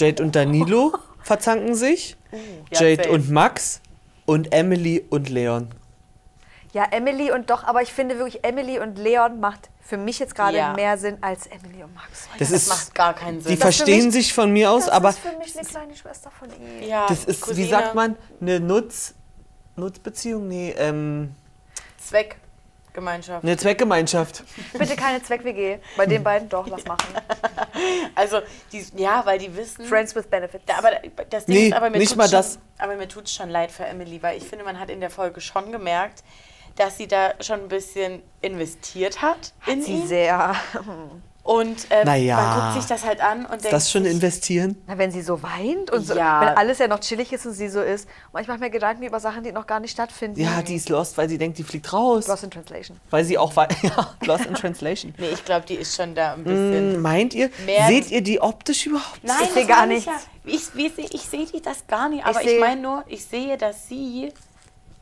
[0.00, 2.16] Jade und Danilo verzanken sich,
[2.72, 3.14] ja, Jade safe.
[3.14, 3.80] und Max
[4.26, 5.68] und Emily und Leon.
[6.72, 10.36] Ja, Emily und doch, aber ich finde wirklich, Emily und Leon macht für mich jetzt
[10.36, 10.72] gerade Ja.
[10.74, 12.28] mehr Sinn als Emily und Max.
[12.38, 13.52] Das, Das ist, macht gar keinen Sinn.
[13.52, 15.66] die Das für verstehen mich- sich von mir aus, Das aber ist für mich eine
[15.66, 16.88] kleine Schwester von ihm.
[16.88, 19.14] ja, das ist, wie Cousine, sagt man, eine Nutz,
[19.74, 20.46] Nutzbeziehung?
[20.46, 21.34] Nee, ähm,
[22.92, 23.44] Zweckgemeinschaft.
[23.44, 24.44] eine Zweckgemeinschaft.
[24.72, 25.78] Bitte keine Zweck-WG.
[25.96, 27.06] Bei den beiden doch, lass machen.
[28.14, 28.40] Also,
[28.72, 29.84] die, ja, weil die wissen.
[29.86, 30.64] Friends with Benefits.
[30.66, 30.90] Da, aber
[31.30, 32.58] das Ding Nee, ist, aber mir nicht tut's mal schon, das.
[32.78, 35.08] Aber mir tut es schon leid für Emily, weil ich finde, man hat in der
[35.10, 36.22] Folge schon gemerkt,
[36.76, 40.06] dass sie da schon ein bisschen investiert hat in sie ihn.
[40.06, 40.54] sehr.
[41.50, 42.36] Und äh, Naja.
[42.36, 44.80] man guckt sich das halt an und Ist denkt das schon sich, investieren?
[44.86, 46.40] Na, wenn sie so weint und so, Ja.
[46.42, 48.08] wenn alles ja noch chillig ist und sie so ist.
[48.32, 50.38] Manchmal mache ich mir Gedanken über Sachen, die noch gar nicht stattfinden.
[50.40, 52.28] Ja, die ist lost, weil sie denkt, die fliegt raus.
[52.28, 53.00] Lost in Translation.
[53.10, 55.12] Weil sie auch wei- ja, lost in translation.
[55.18, 56.94] Nee, ich glaube, die ist schon da ein bisschen.
[56.94, 57.50] Hm, meint ihr?
[57.66, 59.24] Mehr- Seht ihr die optisch überhaupt?
[59.24, 60.22] Nein, Ich sehe gar meine ich nichts.
[60.44, 60.52] Ja.
[60.76, 63.88] Ich, ich sehe die das gar nicht, aber ich, sehe- meine nur, ich sehe, dass
[63.88, 64.32] sie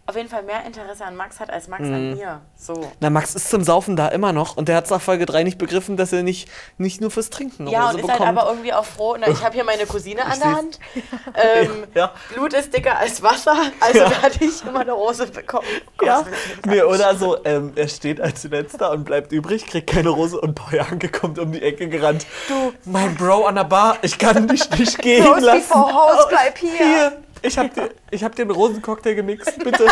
[0.09, 1.95] auf jeden Fall mehr Interesse an Max hat als Max Mhm.
[1.95, 2.41] an mir.
[2.57, 2.91] So.
[3.01, 5.59] Na, Max ist zum Saufen da immer noch und der hat nach Folge 3 nicht
[5.59, 8.39] begriffen, dass er nicht, nicht nur fürs Trinken Ja, Rose und ist halt bekommt.
[8.39, 9.17] aber irgendwie auch froh.
[9.21, 10.57] Na, ich habe hier meine Cousine an der.
[10.57, 10.79] Hand.
[11.35, 12.13] Ähm, Ja.
[12.35, 15.67] Blut ist dicker als Wasser, also werde ich immer eine Rose bekommen.
[16.03, 16.25] Oh ja,
[16.67, 20.55] nee, oder so, ähm, er steht als letzter und bleibt übrig, kriegt keine Rose und
[20.55, 22.27] Boy Anke kommt um die Ecke gerannt.
[22.49, 25.61] Du, mein Bro an der Bar, ich kann dich nicht gehen Rose lassen.
[25.69, 26.71] before House, bleib hier.
[26.79, 29.87] Hier, ich hab, dir, ich hab den Rosencocktail gemixt, bitte.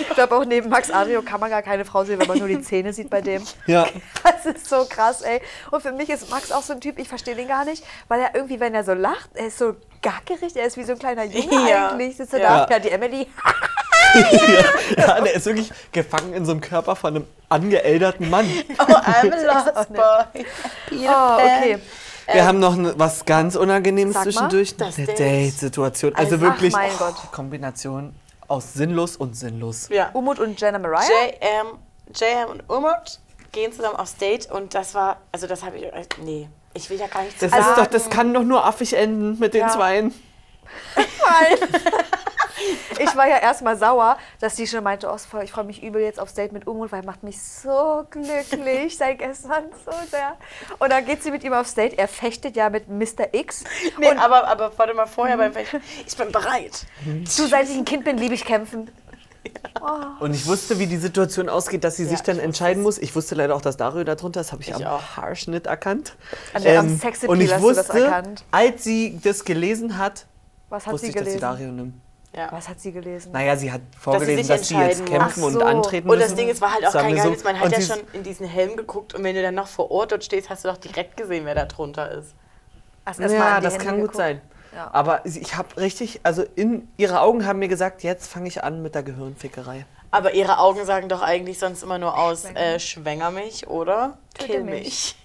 [0.00, 2.48] Ich glaube, auch neben Max Adrio kann man gar keine Frau sehen, wenn man nur
[2.48, 3.42] die Zähne sieht bei dem.
[3.66, 3.86] Ja,
[4.22, 5.40] Das ist so krass, ey.
[5.70, 8.20] Und für mich ist Max auch so ein Typ, ich verstehe den gar nicht, weil
[8.20, 10.98] er irgendwie, wenn er so lacht, er ist so gackerig, er ist wie so ein
[10.98, 11.88] kleiner Junge Ja.
[11.90, 12.16] eigentlich.
[12.16, 12.66] Sitzt er Ja.
[12.66, 13.26] da, ja, die Emily.
[14.96, 18.46] ja, der ist wirklich gefangen in so einem Körper von einem angeälterten Mann.
[18.78, 20.44] Oh, I'm a lost boy.
[20.92, 21.78] Oh, okay.
[22.32, 24.30] Wir haben noch was ganz Unangenehmes Sag mal.
[24.32, 24.76] zwischendurch.
[24.76, 25.18] Das Eine Date.
[25.18, 26.14] Date-Situation.
[26.14, 27.32] Also, Also, wirklich ach mein oh, Gott.
[27.32, 28.14] Kombination
[28.48, 29.88] aus sinnlos und sinnlos.
[29.90, 30.10] Ja.
[30.12, 31.02] Umut und Jenna Mariah.
[31.02, 31.78] JM,
[32.14, 33.18] JM und Umut
[33.52, 36.98] gehen zusammen aufs Date und das war, also das habe ich, äh, nee, ich will
[36.98, 37.62] ja gar nicht Das, sagen.
[37.64, 39.68] ist doch, das kann doch nur affig enden mit den Ja.
[39.68, 40.12] Zweien.
[43.08, 46.18] Ich war ja erstmal sauer, dass die schon meinte, oh, ich freue mich übel jetzt
[46.20, 50.36] aufs Date mit Umut, weil er macht mich so glücklich seit gestern so sehr.
[50.78, 51.98] Und dann geht sie mit ihm aufs Date.
[51.98, 53.32] Er fechtet ja mit Mr.
[53.32, 53.64] X.
[53.98, 55.80] Nee, und aber, aber warte mal vorher beim Fechten.
[56.06, 56.86] Ich bin bereit.
[57.04, 58.90] du, seit ich ein Kind bin, liebe ich kämpfen.
[60.20, 62.98] Und ich wusste, wie die Situation ausgeht, dass sie sich Ja, dann ich entscheiden muss.
[62.98, 64.52] Ich wusste leider auch, dass Dario da drunter ist.
[64.52, 65.16] Habe ich, Ich am auch.
[65.16, 66.16] Haarschnitt erkannt.
[66.52, 68.44] An der- Ähm, Sexappeal und ich wusste, erkannt.
[68.50, 70.26] als sie das gelesen hat,
[70.68, 71.40] Was hat wusste sie ich, dass sie gelesen?
[71.40, 71.94] Dario nimmt.
[72.36, 72.48] Ja.
[72.52, 73.32] Was hat sie gelesen?
[73.32, 75.54] Naja, sie hat vorgelesen, sich dass sie jetzt kämpfen muss.
[75.54, 75.64] und so.
[75.66, 76.28] antreten Und müssen.
[76.30, 77.16] das Ding ist, war halt auch kein so.
[77.16, 77.44] Geheimnis.
[77.44, 79.66] Man hat Und ja sie- schon in diesen Helm geguckt und wenn du dann noch
[79.66, 82.34] vor Ort dort stehst, hast du doch direkt gesehen, wer da drunter ist.
[83.18, 84.16] Mal Ja, das Hände kann gut geguckt.
[84.16, 84.40] sein.
[84.74, 84.90] Ja.
[84.92, 88.62] Aber sie- ich habe richtig, also in ihre Augen haben mir gesagt, jetzt fange ich
[88.62, 89.86] an mit der Gehirnfickerei.
[90.10, 94.52] Aber ihre Augen sagen doch eigentlich sonst immer nur aus, äh, schwänger mich oder Töte
[94.52, 94.84] kill mich.
[94.84, 95.16] mich.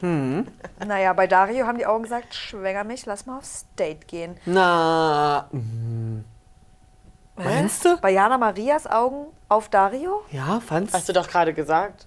[0.86, 4.36] Naja, bei Dario haben die Augen gesagt, schwänger mich, lass mal aufs Date gehen.
[4.46, 6.24] Na, mm,
[7.36, 7.96] meinst du?
[8.00, 10.22] Bei Jana Marias Augen auf Dario?
[10.30, 12.06] Ja, fandst Hast du doch gerade gesagt.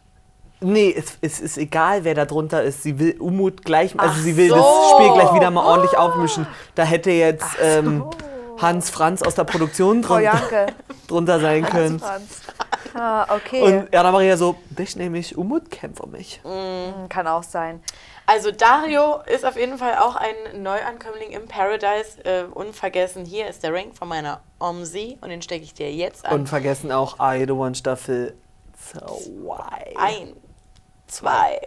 [0.61, 2.83] Nee, es, es ist egal, wer da drunter ist.
[2.83, 4.55] Sie will Umut gleich, also Ach sie will so.
[4.55, 6.47] das Spiel gleich wieder mal ordentlich aufmischen.
[6.75, 8.03] Da hätte jetzt ähm,
[8.57, 10.65] Hans Franz aus der Produktion Frau drun Janke.
[11.07, 11.99] drunter sein können.
[11.99, 12.41] Franz.
[12.93, 13.61] Ah, okay.
[13.61, 16.41] Und Jana Maria so, dich nehme ich, Umut kämpft um mich.
[16.43, 17.81] Hm, Kann auch sein.
[18.29, 22.23] Also Dario ist auf jeden Fall auch ein Neuankömmling im Paradise.
[22.23, 26.27] Äh, unvergessen, hier ist der Ring von meiner Omsi und den stecke ich dir jetzt
[26.27, 26.41] an.
[26.41, 28.37] Und vergessen auch I The One Staffel
[28.77, 29.95] 2.
[29.97, 30.33] Ein,
[31.07, 31.59] zwei.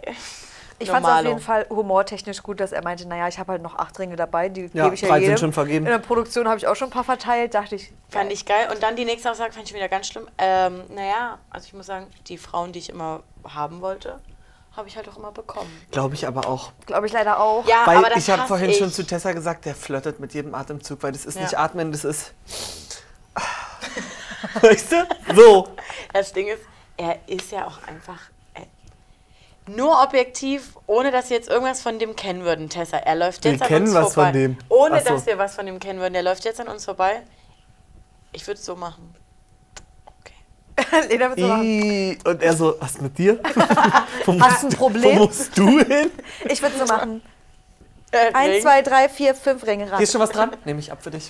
[0.79, 3.63] Ich fand es auf jeden Fall humortechnisch gut, dass er meinte, naja, ich habe halt
[3.63, 5.39] noch acht Ringe dabei, die Ja, gebe ich ja drei sind jedem.
[5.39, 5.87] schon vergeben.
[5.87, 7.93] In der Produktion habe ich auch schon ein paar verteilt, dachte ich.
[8.09, 8.69] Fand ich geil.
[8.73, 10.29] Und dann die nächste Aussage fand ich wieder ganz schlimm.
[10.39, 14.21] Ähm, naja, also ich muss sagen, die Frauen, die ich immer haben wollte,
[14.77, 15.71] habe ich halt auch immer bekommen.
[15.91, 16.73] Glaube ich aber auch.
[16.87, 17.67] Glaube ich leider auch.
[17.67, 18.79] Ja, Weil aber das ich habe vorhin ich.
[18.79, 21.43] schon zu Tessa gesagt, der flirtet mit jedem Atemzug, weil das ist Ja.
[21.43, 22.33] nicht atmen, das ist.
[24.61, 25.07] Weißt du?
[25.35, 25.69] So.
[26.13, 26.63] Das Ding ist,
[26.97, 28.19] er ist ja auch einfach
[28.55, 28.61] äh,
[29.71, 32.97] nur objektiv, ohne dass wir jetzt irgendwas von dem kennen würden, Tessa.
[32.99, 34.31] Er läuft Wir jetzt an kennen uns was vorbei.
[34.31, 34.57] von dem.
[34.69, 35.09] Ohne so.
[35.11, 36.15] dass wir was von dem kennen würden.
[36.15, 37.23] Der läuft jetzt an uns vorbei.
[38.33, 39.15] Ich würde es so machen.
[41.37, 43.39] Ih, Und er so, was mit dir?
[44.25, 45.19] wo Hast du ein Problem?
[45.19, 46.11] Wo musst du hin?
[46.49, 47.23] Ich würde so machen.
[48.11, 49.97] Äh, Eins, zwei, drei, vier, fünf Ringe ran.
[49.97, 50.51] Hier ist schon was dran?
[50.67, 51.27] Nehme ich ab für dich.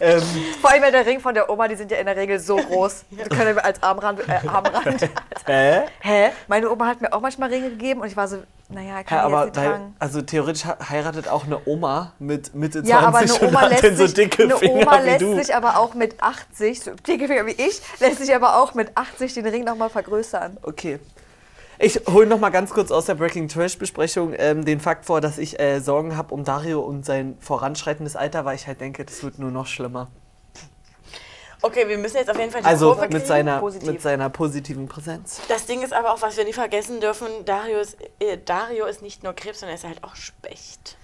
[0.00, 0.22] ähm,
[0.60, 3.04] Vor allem der Ring von der Oma, die sind ja in der Regel so groß.
[3.10, 4.20] Die können wir als Armrand.
[4.28, 5.08] Äh, Armrand.
[5.46, 5.82] hä?
[6.00, 6.30] Hä?
[6.46, 8.42] Meine Oma hat mir auch manchmal Ringe gegeben und ich war so,
[8.72, 12.54] naja, Ja, kann ich aber jetzt nicht weil, also theoretisch heiratet auch eine Oma mit
[12.54, 14.74] Mitte 20 Ja, aber eine und Oma hat lässt dann so sich, dicke eine Finger
[14.74, 15.34] Oma wie lässt du.
[15.36, 18.96] sich aber auch mit 80, so dicke Finger wie ich, lässt sich aber auch mit
[18.96, 20.58] 80 den Ring nochmal vergrößern.
[20.62, 20.98] Okay.
[21.78, 25.20] Ich hole noch mal ganz kurz aus der Breaking Trash Besprechung ähm, den Fakt vor,
[25.20, 29.04] dass ich äh, Sorgen habe um Dario und sein voranschreitendes Alter, weil ich halt denke,
[29.04, 30.08] das wird nur noch schlimmer.
[31.62, 33.24] Okay, wir müssen jetzt auf jeden Fall die Also Kurve mit kriegen.
[33.26, 33.88] seiner, positiv.
[33.88, 35.40] mit seiner positiven Präsenz.
[35.48, 39.00] Das Ding ist aber auch, was wir nicht vergessen dürfen, Dario ist, äh, Dario ist
[39.02, 40.96] nicht nur Krebs, sondern er ist halt auch Specht.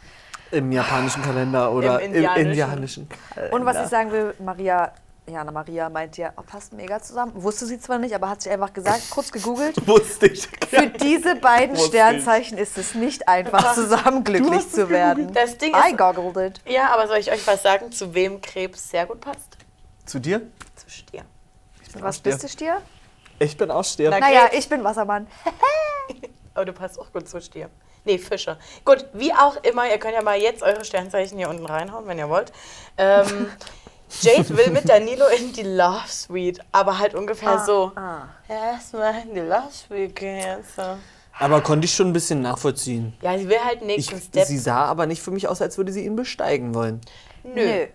[0.51, 2.47] Im japanischen Kalender oder Im im indianischen.
[2.51, 3.55] indianischen Kalender.
[3.57, 4.93] Und was ich sagen will, Maria,
[5.27, 7.33] Jana Maria meint ja, oh, passt mega zusammen.
[7.35, 9.87] Wusste sie zwar nicht, aber hat sie einfach gesagt, kurz gegoogelt.
[9.87, 10.49] Wusste ich.
[10.71, 12.03] Für diese beiden Wusste ich.
[12.03, 15.33] Sternzeichen ist es nicht einfach, zusammen glücklich zu werden.
[15.35, 16.61] Das Ding I ist- goggled it.
[16.67, 19.48] Ja, aber soll ich euch was sagen, zu wem Krebs sehr gut passt?
[20.09, 20.41] Zu dir?
[20.75, 21.25] Zu Stier.
[21.87, 22.33] Ich bin Was Stier.
[22.33, 22.83] bist du, Stier?
[23.39, 24.11] Ich bin auch Stier.
[24.11, 25.27] Na- Naja, ich bin Wassermann.
[26.55, 27.69] Aber du passt auch gut zu Stier.
[28.05, 28.57] Nee, Fische.
[28.85, 32.17] Gut, wie auch immer, ihr könnt ja mal jetzt eure Sternzeichen hier unten reinhauen, wenn
[32.19, 32.53] ihr wollt.
[32.97, 33.49] Ähm,
[34.23, 37.93] Jade will mit Danilo in die Love Suite, aber halt ungefähr so.
[37.97, 38.29] ah.
[38.49, 40.65] Erstmal in die Love Suite gehen.
[41.39, 43.15] Aber konnte ich schon ein bisschen nachvollziehen.
[43.21, 44.47] Ja, sie will halt den Ich, nächsten Step.
[44.47, 47.03] sie sah aber nicht für mich aus, als würde sie ihn besteigen wollen.
[47.45, 47.87] Nö.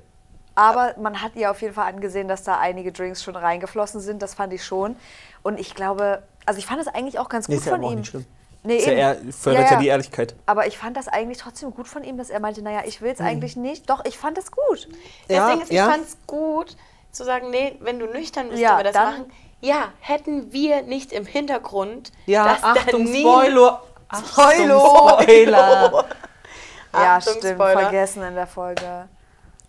[0.55, 4.21] Aber man hat ihr auf jeden Fall angesehen, dass da einige Drinks schon reingeflossen sind.
[4.21, 4.95] Das fand ich schon.
[5.41, 7.79] Und ich glaube, also ich fand es eigentlich auch ganz Nee, gut ist ja von
[7.81, 7.99] aber auch ihm.
[7.99, 8.25] nicht schlimm.
[8.65, 10.35] Nee, Ist ja eher, fördert ja, die Ehrlichkeit.
[10.45, 13.11] Aber ich fand das eigentlich trotzdem gut von ihm, dass er meinte, naja, ich will
[13.11, 13.89] es eigentlich nicht.
[13.89, 14.87] Doch, ich fand es gut.
[15.27, 15.89] Das Ja, Ding ist, ich ja.
[15.89, 16.77] fand's gut
[17.11, 19.25] zu sagen, nee, wenn du nüchtern bist, Ja, wir das machen.
[19.59, 23.81] Ja, hätten wir nicht im Hintergrund, Ja, dass Achtung, Danilo- Spoiler.
[24.13, 25.19] Spoiler.
[25.21, 26.05] Spoiler.
[26.93, 27.79] Ja, Achtung, stimmt, Spoiler.
[27.81, 29.09] vergessen in der Folge.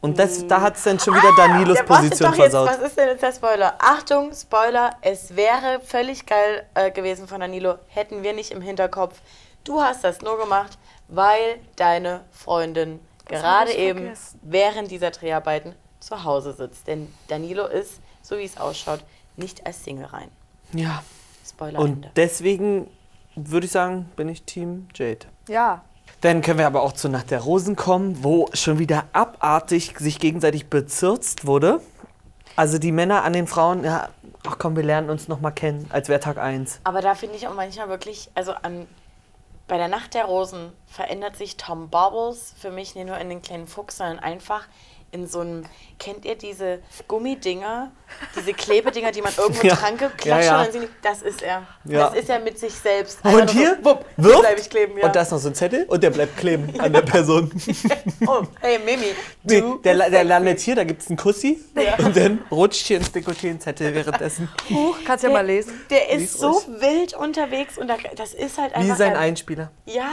[0.04, 2.68] Und das, da hat es dann schon wieder Danilos Ja, wartet Position doch jetzt, versaut.
[2.68, 3.74] was ist denn jetzt der Spoiler?
[3.78, 9.20] Achtung, Spoiler, es wäre völlig geil äh, gewesen von Danilo, hätten wir nicht im Hinterkopf.
[9.64, 10.76] Du hast das nur gemacht,
[11.08, 14.40] weil deine Freundin gerade ich eben vergessen.
[14.42, 16.86] während dieser Dreharbeiten zu Hause sitzt.
[16.86, 19.00] Denn Danilo ist, so wie es ausschaut,
[19.36, 20.30] nicht als Single rein.
[20.74, 21.02] Ja.
[21.48, 22.10] Spoiler Und Ende.
[22.14, 22.90] deswegen
[23.36, 25.26] würde ich sagen, bin ich Team Jade.
[25.48, 25.82] Ja.
[26.24, 30.18] Dann können wir aber auch zur Nacht der Rosen kommen, wo schon wieder abartig sich
[30.18, 31.82] gegenseitig bezirzt wurde.
[32.56, 34.08] Also die Männer an den Frauen, ja,
[34.48, 36.80] ach komm, wir lernen uns noch mal kennen, als wäre Tag 1.
[36.84, 38.86] Aber da finde ich auch manchmal wirklich, also an,
[39.68, 43.42] bei der Nacht der Rosen verändert sich Tom Bobbles für mich nicht nur in den
[43.42, 44.66] kleinen Fuchs, sondern einfach
[45.14, 45.64] in so einem,
[46.00, 47.92] kennt ihr diese Gummidinger,
[48.36, 49.76] diese Klebedinger, die man irgendwo Ja.
[49.76, 50.60] dran Ja, klatscht ja.
[50.62, 51.62] und dann die, das ist er.
[51.84, 52.10] Ja.
[52.10, 53.24] Das ist er mit sich selbst.
[53.24, 55.06] Einfach Und hier, so, wupp, wirft, bleibe ich kleben, ja.
[55.06, 57.50] und da ist noch so ein Zettel und der bleibt kleben an der Person.
[58.26, 61.60] oh, hey Mimi, Nee, du der, der landet hier, da gibt es einen Kussi
[61.98, 64.48] und dann rutscht hier ins Dekolleté ein Zettel währenddessen.
[64.68, 65.80] Huch, kannst ja mal lesen.
[65.90, 66.66] Der Lies ist so ruhig.
[66.80, 68.96] wild unterwegs und da, das ist halt Wie einfach...
[68.96, 69.70] sein er- Einspieler.
[69.86, 70.08] Ja,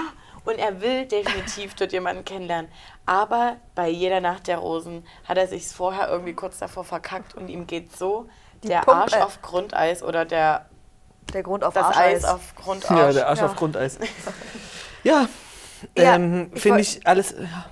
[0.46, 2.72] und er will definitiv dort jemanden kennenlernen.
[3.06, 7.48] Aber bei jeder Nacht der Rosen hat er sich vorher irgendwie kurz davor verkackt und
[7.50, 8.28] ihm geht so
[8.64, 9.02] der Pumpe.
[9.02, 10.66] Arsch auf Grundeis oder der,
[11.34, 12.24] Der Grund auf das Arscheis.
[12.24, 13.00] Eis auf Grundarsch.
[13.00, 13.46] Ja, der Arsch Ja.
[13.46, 13.98] auf Grundeis.
[15.04, 15.28] Ja,
[15.98, 17.32] Ja, ähm, ich finde ich alles.
[17.32, 17.66] Ja.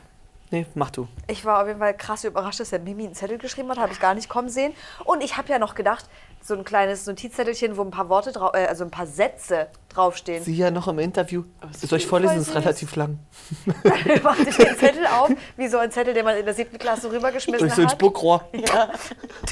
[0.52, 1.08] Nee, mach du.
[1.28, 3.78] Ich war auf jeden Fall krass überrascht, dass der Mimi einen Zettel geschrieben hat.
[3.78, 4.74] Habe ich gar nicht kommen sehen.
[5.06, 6.06] Und ich habe ja noch gedacht,
[6.50, 10.44] so ein kleines Notizzettelchen, wo ein paar Worte, drau äh, also ein paar Sätze draufstehen.
[10.44, 11.44] Sie ja noch im Interview.
[11.72, 12.36] ist Soll ich vorlesen?
[12.38, 13.20] Das ist relativ lang.
[14.24, 17.10] Macht sich den Zettel auf, wie so ein Zettel, den man in der siebten Klasse
[17.12, 17.94] rübergeschmissen Durch so ein hat.
[17.94, 18.44] Spuckrohr.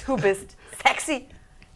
[0.05, 1.27] Du bist sexy.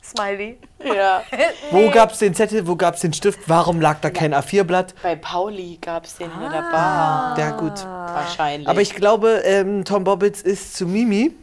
[0.04, 0.58] Smiley.
[0.84, 1.22] Ja.
[1.72, 2.66] Wo gab's den Zettel?
[2.68, 3.42] Wo gab's den Stift?
[3.48, 4.96] Warum lag da kein A4-Blatt?
[5.04, 7.36] Bei Pauli gab es den in der Ah.
[7.36, 7.40] Bar.
[7.40, 7.86] Ja, gut.
[7.86, 8.68] Wahrscheinlich.
[8.68, 11.36] Aber ich glaube, ähm, Tom Bobbitz ist zu Mimi,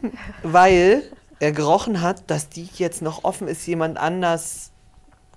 [0.43, 1.03] weil
[1.39, 4.71] er gerochen hat, dass die jetzt noch offen ist, jemand anders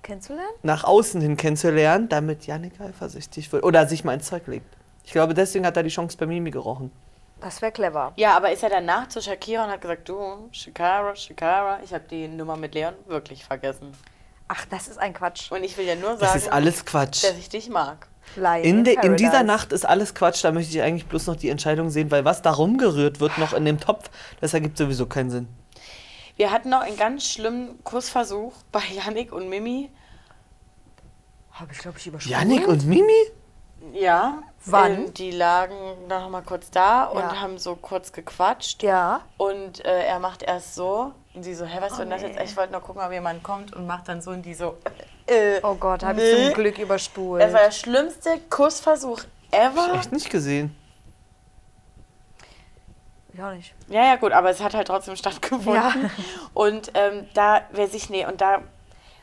[0.01, 0.49] Kennenzulernen?
[0.63, 4.65] nach außen hin kennenzulernen, damit Yannick eifersüchtig wird oder sich mal ins Zeug legt.
[5.05, 6.91] Ich glaube, deswegen hat er die Chance bei Mimi gerochen.
[7.41, 8.13] Das wäre clever.
[8.15, 12.03] Ja, aber ist er danach zu Shakira und hat gesagt, du, Shakira, Shakira, ich habe
[12.09, 13.91] die Nummer mit Leon wirklich vergessen.
[14.47, 15.51] Ach, das ist ein Quatsch.
[15.51, 17.23] Und ich will dir nur Das sagen, ist alles Quatsch.
[17.23, 18.07] dass ich dich mag.
[18.37, 19.43] Lying In, de, in dieser.
[19.43, 22.41] Nacht ist alles Quatsch, da möchte ich eigentlich bloß noch die Entscheidung sehen, weil was
[22.41, 25.47] da rumgerührt wird noch in dem Topf, das ergibt sowieso keinen Sinn.
[26.35, 29.91] Wir hatten noch einen ganz schlimmen Kussversuch bei Yannick und Mimi.
[31.51, 32.39] Habe ich, glaube ich, übersprungen.
[32.39, 33.11] Yannick und Mimi?
[33.93, 34.41] Ja.
[34.65, 34.93] Wann?
[35.05, 35.75] Ähm, die lagen
[36.07, 37.41] noch mal kurz da und Ja.
[37.41, 38.81] haben so kurz gequatscht.
[38.81, 39.21] Ja.
[39.37, 41.11] Und äh, er macht erst so.
[41.35, 42.39] Und sie so, hä, was Oh, denn das jetzt?
[42.41, 43.75] Ich wollte nur gucken, ob jemand kommt.
[43.75, 44.77] Und macht dann so und die so,
[45.27, 46.45] äh, Oh Gott, habe ich Nee.
[46.45, 47.41] zum Glück überspult.
[47.43, 49.93] Das war der schlimmste Kussversuch ever.
[49.95, 50.75] Echt nicht gesehen.
[53.33, 53.73] Ich auch nicht.
[53.89, 55.73] Ja, ja, gut, aber es hat halt trotzdem stattgefunden.
[55.75, 55.93] Ja.
[56.53, 58.61] Und ähm, da, wer sich, nee, und da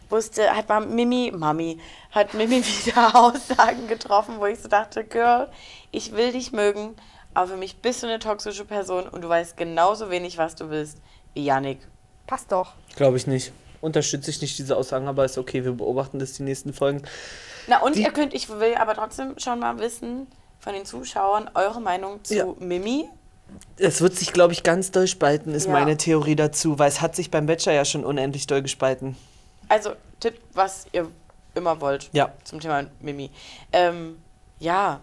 [0.08, 1.78] wusste, hat mal Mimi, Mami,
[2.10, 5.48] hat Mimi wieder Aussagen getroffen, wo ich so dachte, Girl,
[5.92, 6.96] ich will dich mögen,
[7.34, 10.68] aber für mich bist du eine toxische Person und du weißt genauso wenig, was du
[10.70, 10.98] willst,
[11.34, 11.78] wie Yannick.
[12.26, 12.72] Passt doch.
[12.96, 13.52] Glaube ich nicht.
[13.80, 17.02] Unterstütze ich nicht diese Aussagen, aber ist okay, wir beobachten das die nächsten Folgen.
[17.66, 20.26] Na, und Die- ihr könnt, ich will aber trotzdem schon mal wissen
[20.58, 22.46] von den Zuschauern eure Meinung zu Ja.
[22.58, 23.08] Mimi.
[23.78, 25.72] Es wird sich, glaube ich, ganz doll spalten, ist Ja.
[25.72, 29.16] meine Theorie dazu, weil es hat sich beim Bachelor ja schon unendlich doll gespalten.
[29.68, 31.08] Also, tippt, was ihr
[31.54, 32.32] immer wollt Ja.
[32.44, 33.30] zum Thema Mimi.
[33.72, 34.16] Ähm,
[34.58, 35.00] ja,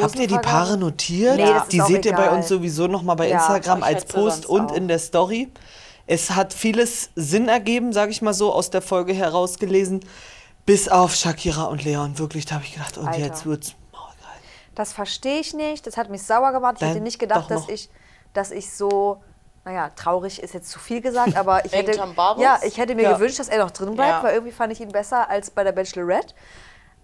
[0.00, 0.38] Habt ihr die?
[0.38, 1.36] Paare notiert?
[1.36, 2.36] Nee, die seht ihr bei egal.
[2.38, 4.74] uns sowieso nochmal bei Ja, Instagram als Post und auch.
[4.76, 5.48] in der Story.
[6.06, 10.00] Es hat vieles Sinn ergeben, sage ich mal so, aus der Folge herausgelesen.
[10.64, 12.18] Bis auf Shakira und Leon.
[12.18, 13.18] Wirklich, da habe ich gedacht, und Alter.
[13.20, 13.74] jetzt wird's.
[14.74, 15.86] Das verstehe ich nicht.
[15.86, 16.74] Das hat mich sauer gemacht.
[16.74, 17.90] Ich Dann hätte nicht gedacht, dass ich,
[18.32, 19.22] dass ich so,
[19.64, 21.92] naja, traurig ist jetzt zu viel gesagt, aber ich hätte,
[22.38, 23.12] ja, ich hätte mir Ja.
[23.14, 24.22] gewünscht, dass er noch drin bleibt, Ja.
[24.22, 26.34] weil irgendwie fand ich ihn besser als bei der Bachelorette.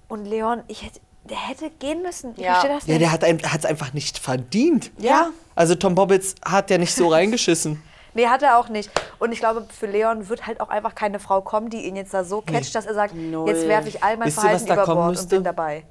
[0.09, 2.33] Und Leon, ich hätte, der hätte gehen müssen.
[2.37, 2.55] Ich Ja.
[2.55, 3.23] verstehe das Ja, nicht.
[3.43, 4.91] der hat es einfach nicht verdient.
[4.97, 5.29] Ja.
[5.55, 7.83] Also Tom Bobbitz hat ja nicht so reingeschissen.
[8.15, 8.91] Nee, hat er auch nicht.
[9.19, 12.15] Und ich glaube, für Leon wird halt auch einfach keine Frau kommen, die ihn jetzt
[12.15, 13.47] da so catcht, dass er sagt, Null.
[13.49, 15.85] jetzt werfe ich all mein Wisst ihr, Verhalten da über Bord und bin dabei.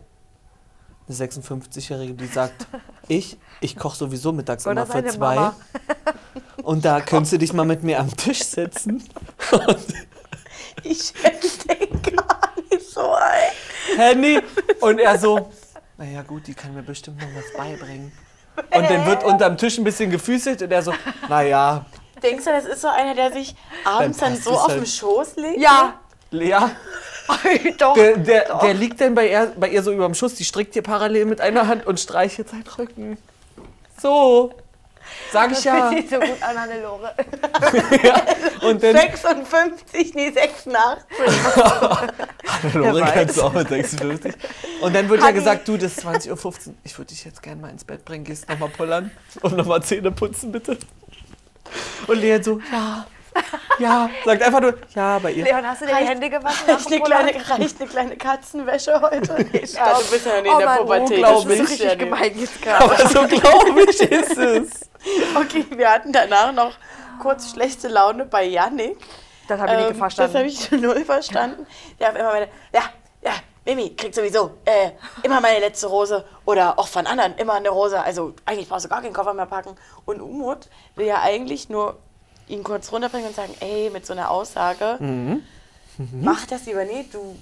[1.07, 2.67] Eine 56-Jährige, die sagt,
[3.07, 5.35] ich, ich koche sowieso mittags Oder immer für zwei.
[5.35, 5.55] Mama.
[6.63, 9.03] Und da könntest du dich mal mit mir am Tisch setzen.
[10.83, 13.97] ich schätze den gar nicht so ein.
[13.97, 14.41] Henny.
[14.81, 15.49] Und er so,
[15.97, 18.11] naja gut, die kann mir bestimmt noch was beibringen.
[18.57, 20.93] Und dann wird unterm Tisch ein bisschen gefüßelt und er so,
[21.29, 21.85] naja,
[22.21, 24.79] Denkst du, das ist so einer, der sich abends Dann dann so auf halt.
[24.79, 25.59] den Schoß legt?
[25.59, 25.99] Ja,
[26.31, 26.57] Lea,
[27.77, 27.93] doch.
[27.93, 30.81] der, der, der liegt dann bei ihr, bei ihr so überm Schuss, die strickt ihr
[30.81, 33.17] parallel mit einer Hand und streichelt seinen Rücken.
[34.01, 34.53] So,
[35.31, 35.89] sag ich ja.
[35.89, 37.13] Sieht so gut an, Hannelore.
[38.61, 41.03] Und dann 56, nee, 86.
[42.73, 43.13] Lore weiß.
[43.13, 44.33] kannst du auch mit 56.
[44.81, 45.39] Und dann wird ja Hanni.
[45.39, 48.23] gesagt, du, das ist 20.15 Uhr, ich würde dich jetzt gerne mal ins Bett bringen,
[48.23, 49.11] gehst nochmal pullern
[49.41, 50.77] und nochmal Zähne putzen, bitte.
[52.07, 53.05] Und Lea so, ja,
[53.79, 55.43] ja, sagt einfach nur, ja, bei ihr.
[55.43, 56.67] Leon, hast du dir die Hände gewaschen?
[56.67, 59.17] nach Reicht dem eine, kleine, reicht eine kleine Katzenwäsche heute?
[59.73, 61.11] ja, du bist ja noch nicht Oh in der Mann, Pubertät.
[61.17, 61.57] unglaublich.
[61.59, 61.99] das Das ist ja richtig nicht.
[61.99, 62.83] gemein jetzt gerade.
[62.85, 64.89] Aber so glaube ich ist es.
[65.35, 66.73] Okay, wir hatten danach noch
[67.21, 68.97] kurz schlechte Laune bei Yannick.
[69.47, 70.33] Das habe ich nicht Ähm, verstanden.
[70.33, 71.67] Das habe ich null verstanden.
[71.99, 72.81] Der hat immer meine, ja,
[73.21, 73.31] ja,
[73.65, 74.91] Mimi kriegt sowieso äh,
[75.23, 77.99] immer meine letzte Rose oder auch von anderen immer eine Rose.
[78.01, 79.75] Also eigentlich brauchst du gar keinen Koffer mehr packen.
[80.05, 81.97] Und Umut will ja eigentlich nur
[82.47, 85.43] ihn kurz runterbringen und sagen, ey, mit so einer Aussage, Mhm.
[86.21, 87.35] mach das lieber nicht, du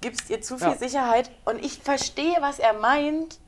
[0.00, 0.76] gibst ihr zu viel Ja.
[0.76, 1.30] Sicherheit.
[1.44, 3.38] Und ich verstehe, was er meint,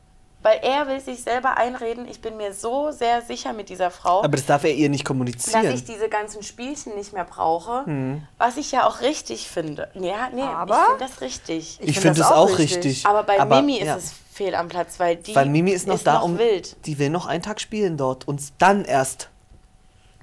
[0.42, 4.20] weil er will sich selber einreden, ich bin mir so sehr sicher mit dieser Frau
[4.22, 5.74] Aber das darf er ihr nicht dass kommunizieren.
[5.74, 8.22] ich diese ganzen Spielchen nicht mehr brauche, Mhm.
[8.38, 9.88] was ich ja auch richtig finde.
[9.94, 11.78] Ja, nee, Aber- ich finde das richtig.
[11.80, 12.76] ich find finde das es auch richtig.
[12.76, 13.06] richtig.
[13.06, 13.96] Aber bei Mimi ist ja.
[13.96, 16.38] es fehl am Platz, weil die Weil Mimi ist noch da, um.
[16.38, 16.76] wild.
[16.86, 19.30] Die will noch einen Tag spielen dort und dann erst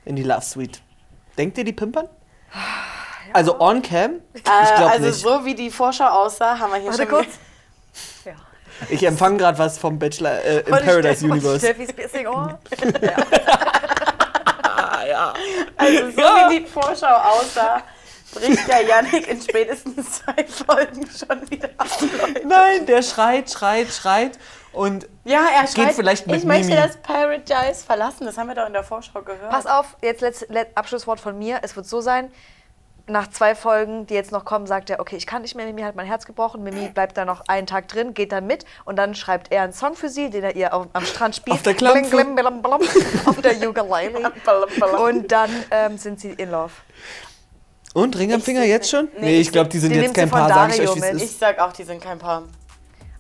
[0.06, 0.82] in die Love Suite.
[1.38, 2.08] Denkt ihr, die pimpern?
[3.34, 4.22] Also on cam?
[4.34, 5.20] Ich Äh, glaube also nicht.
[5.20, 7.28] so wie die Vorschau aussah, haben wir hier Warte schon kurz.
[8.26, 8.34] Ja.
[8.90, 11.60] Ich empfange gerade was vom Bachelor äh, im Paradise Universe.
[11.60, 12.60] Steffis Piercing Ohr.
[15.78, 17.82] Also so wie die Vorschau aussah,
[18.34, 21.88] bricht der Yannick in spätestens zwei Folgen schon wieder ab.
[22.02, 22.48] Leute.
[22.48, 24.40] Nein, der schreit, schreit, schreit
[24.74, 26.82] und Ja, er schreit, vielleicht mit ich möchte Mimi.
[26.82, 28.26] das Paradise verlassen.
[28.26, 29.50] Das haben wir doch in der Vorschau gehört.
[29.52, 31.60] Pass auf, jetzt letzt, let, Abschlusswort von mir.
[31.62, 32.32] Es wird so sein,
[33.06, 35.82] nach zwei Folgen, die jetzt noch kommen, sagt er, okay, ich kann nicht mehr, Mimi
[35.82, 36.64] hat mein Herz gebrochen.
[36.64, 39.74] Mimi bleibt da noch einen Tag drin, geht dann mit und dann schreibt er einen
[39.74, 41.56] Song für sie, den er ihr auf, am Strand spielt.
[41.56, 42.10] Auf der Klampfe.
[42.16, 42.74] Blim, blim, blim,
[43.26, 44.32] auf der Ukulele.
[45.00, 46.72] Und dann ähm, sind sie in love.
[47.94, 49.10] Und Ring am Ich Finger jetzt schon?
[49.16, 51.00] nee, Nee, ich ich glaube, die sind die jetzt kein Paar, sag ich euch, wie
[51.00, 51.14] es mit.
[51.16, 51.24] ist.
[51.24, 52.44] Ich sag auch, die sind kein Paar.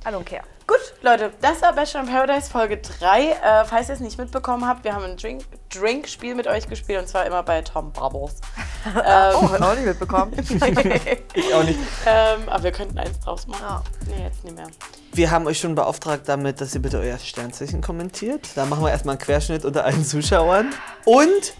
[0.06, 0.43] I don't care.
[0.66, 3.22] Gut, Leute, das war Bachelor in Paradise Folge 3.
[3.32, 7.01] Äh, falls ihr es nicht mitbekommen habt, wir haben ein Drink- Drink-Spiel mit euch gespielt
[7.01, 8.36] und zwar immer bei Tom Bubbles.
[8.86, 10.32] ähm, Oh, hat auch nicht mitbekommen.
[11.36, 11.80] Ich auch nicht.
[12.05, 13.61] ähm, aber wir könnten eins draus machen.
[13.61, 13.84] Ja.
[14.07, 14.68] Nee, jetzt nicht mehr.
[15.11, 18.47] Wir haben euch schon beauftragt damit, dass ihr bitte euer Sternzeichen kommentiert.
[18.55, 20.74] Da machen wir erstmal einen Querschnitt unter allen Zuschauern.
[21.05, 21.53] Und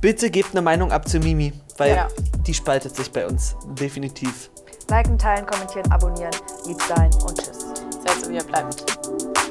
[0.00, 2.08] bitte gebt eine Meinung ab zu Mimi, weil Ja.
[2.46, 4.50] die spaltet sich bei uns definitiv.
[4.90, 6.32] Liken, teilen, kommentieren, abonnieren.
[6.66, 7.67] Lieb sein und tschüss.
[8.04, 9.47] Seid so, wie ihr bleibt.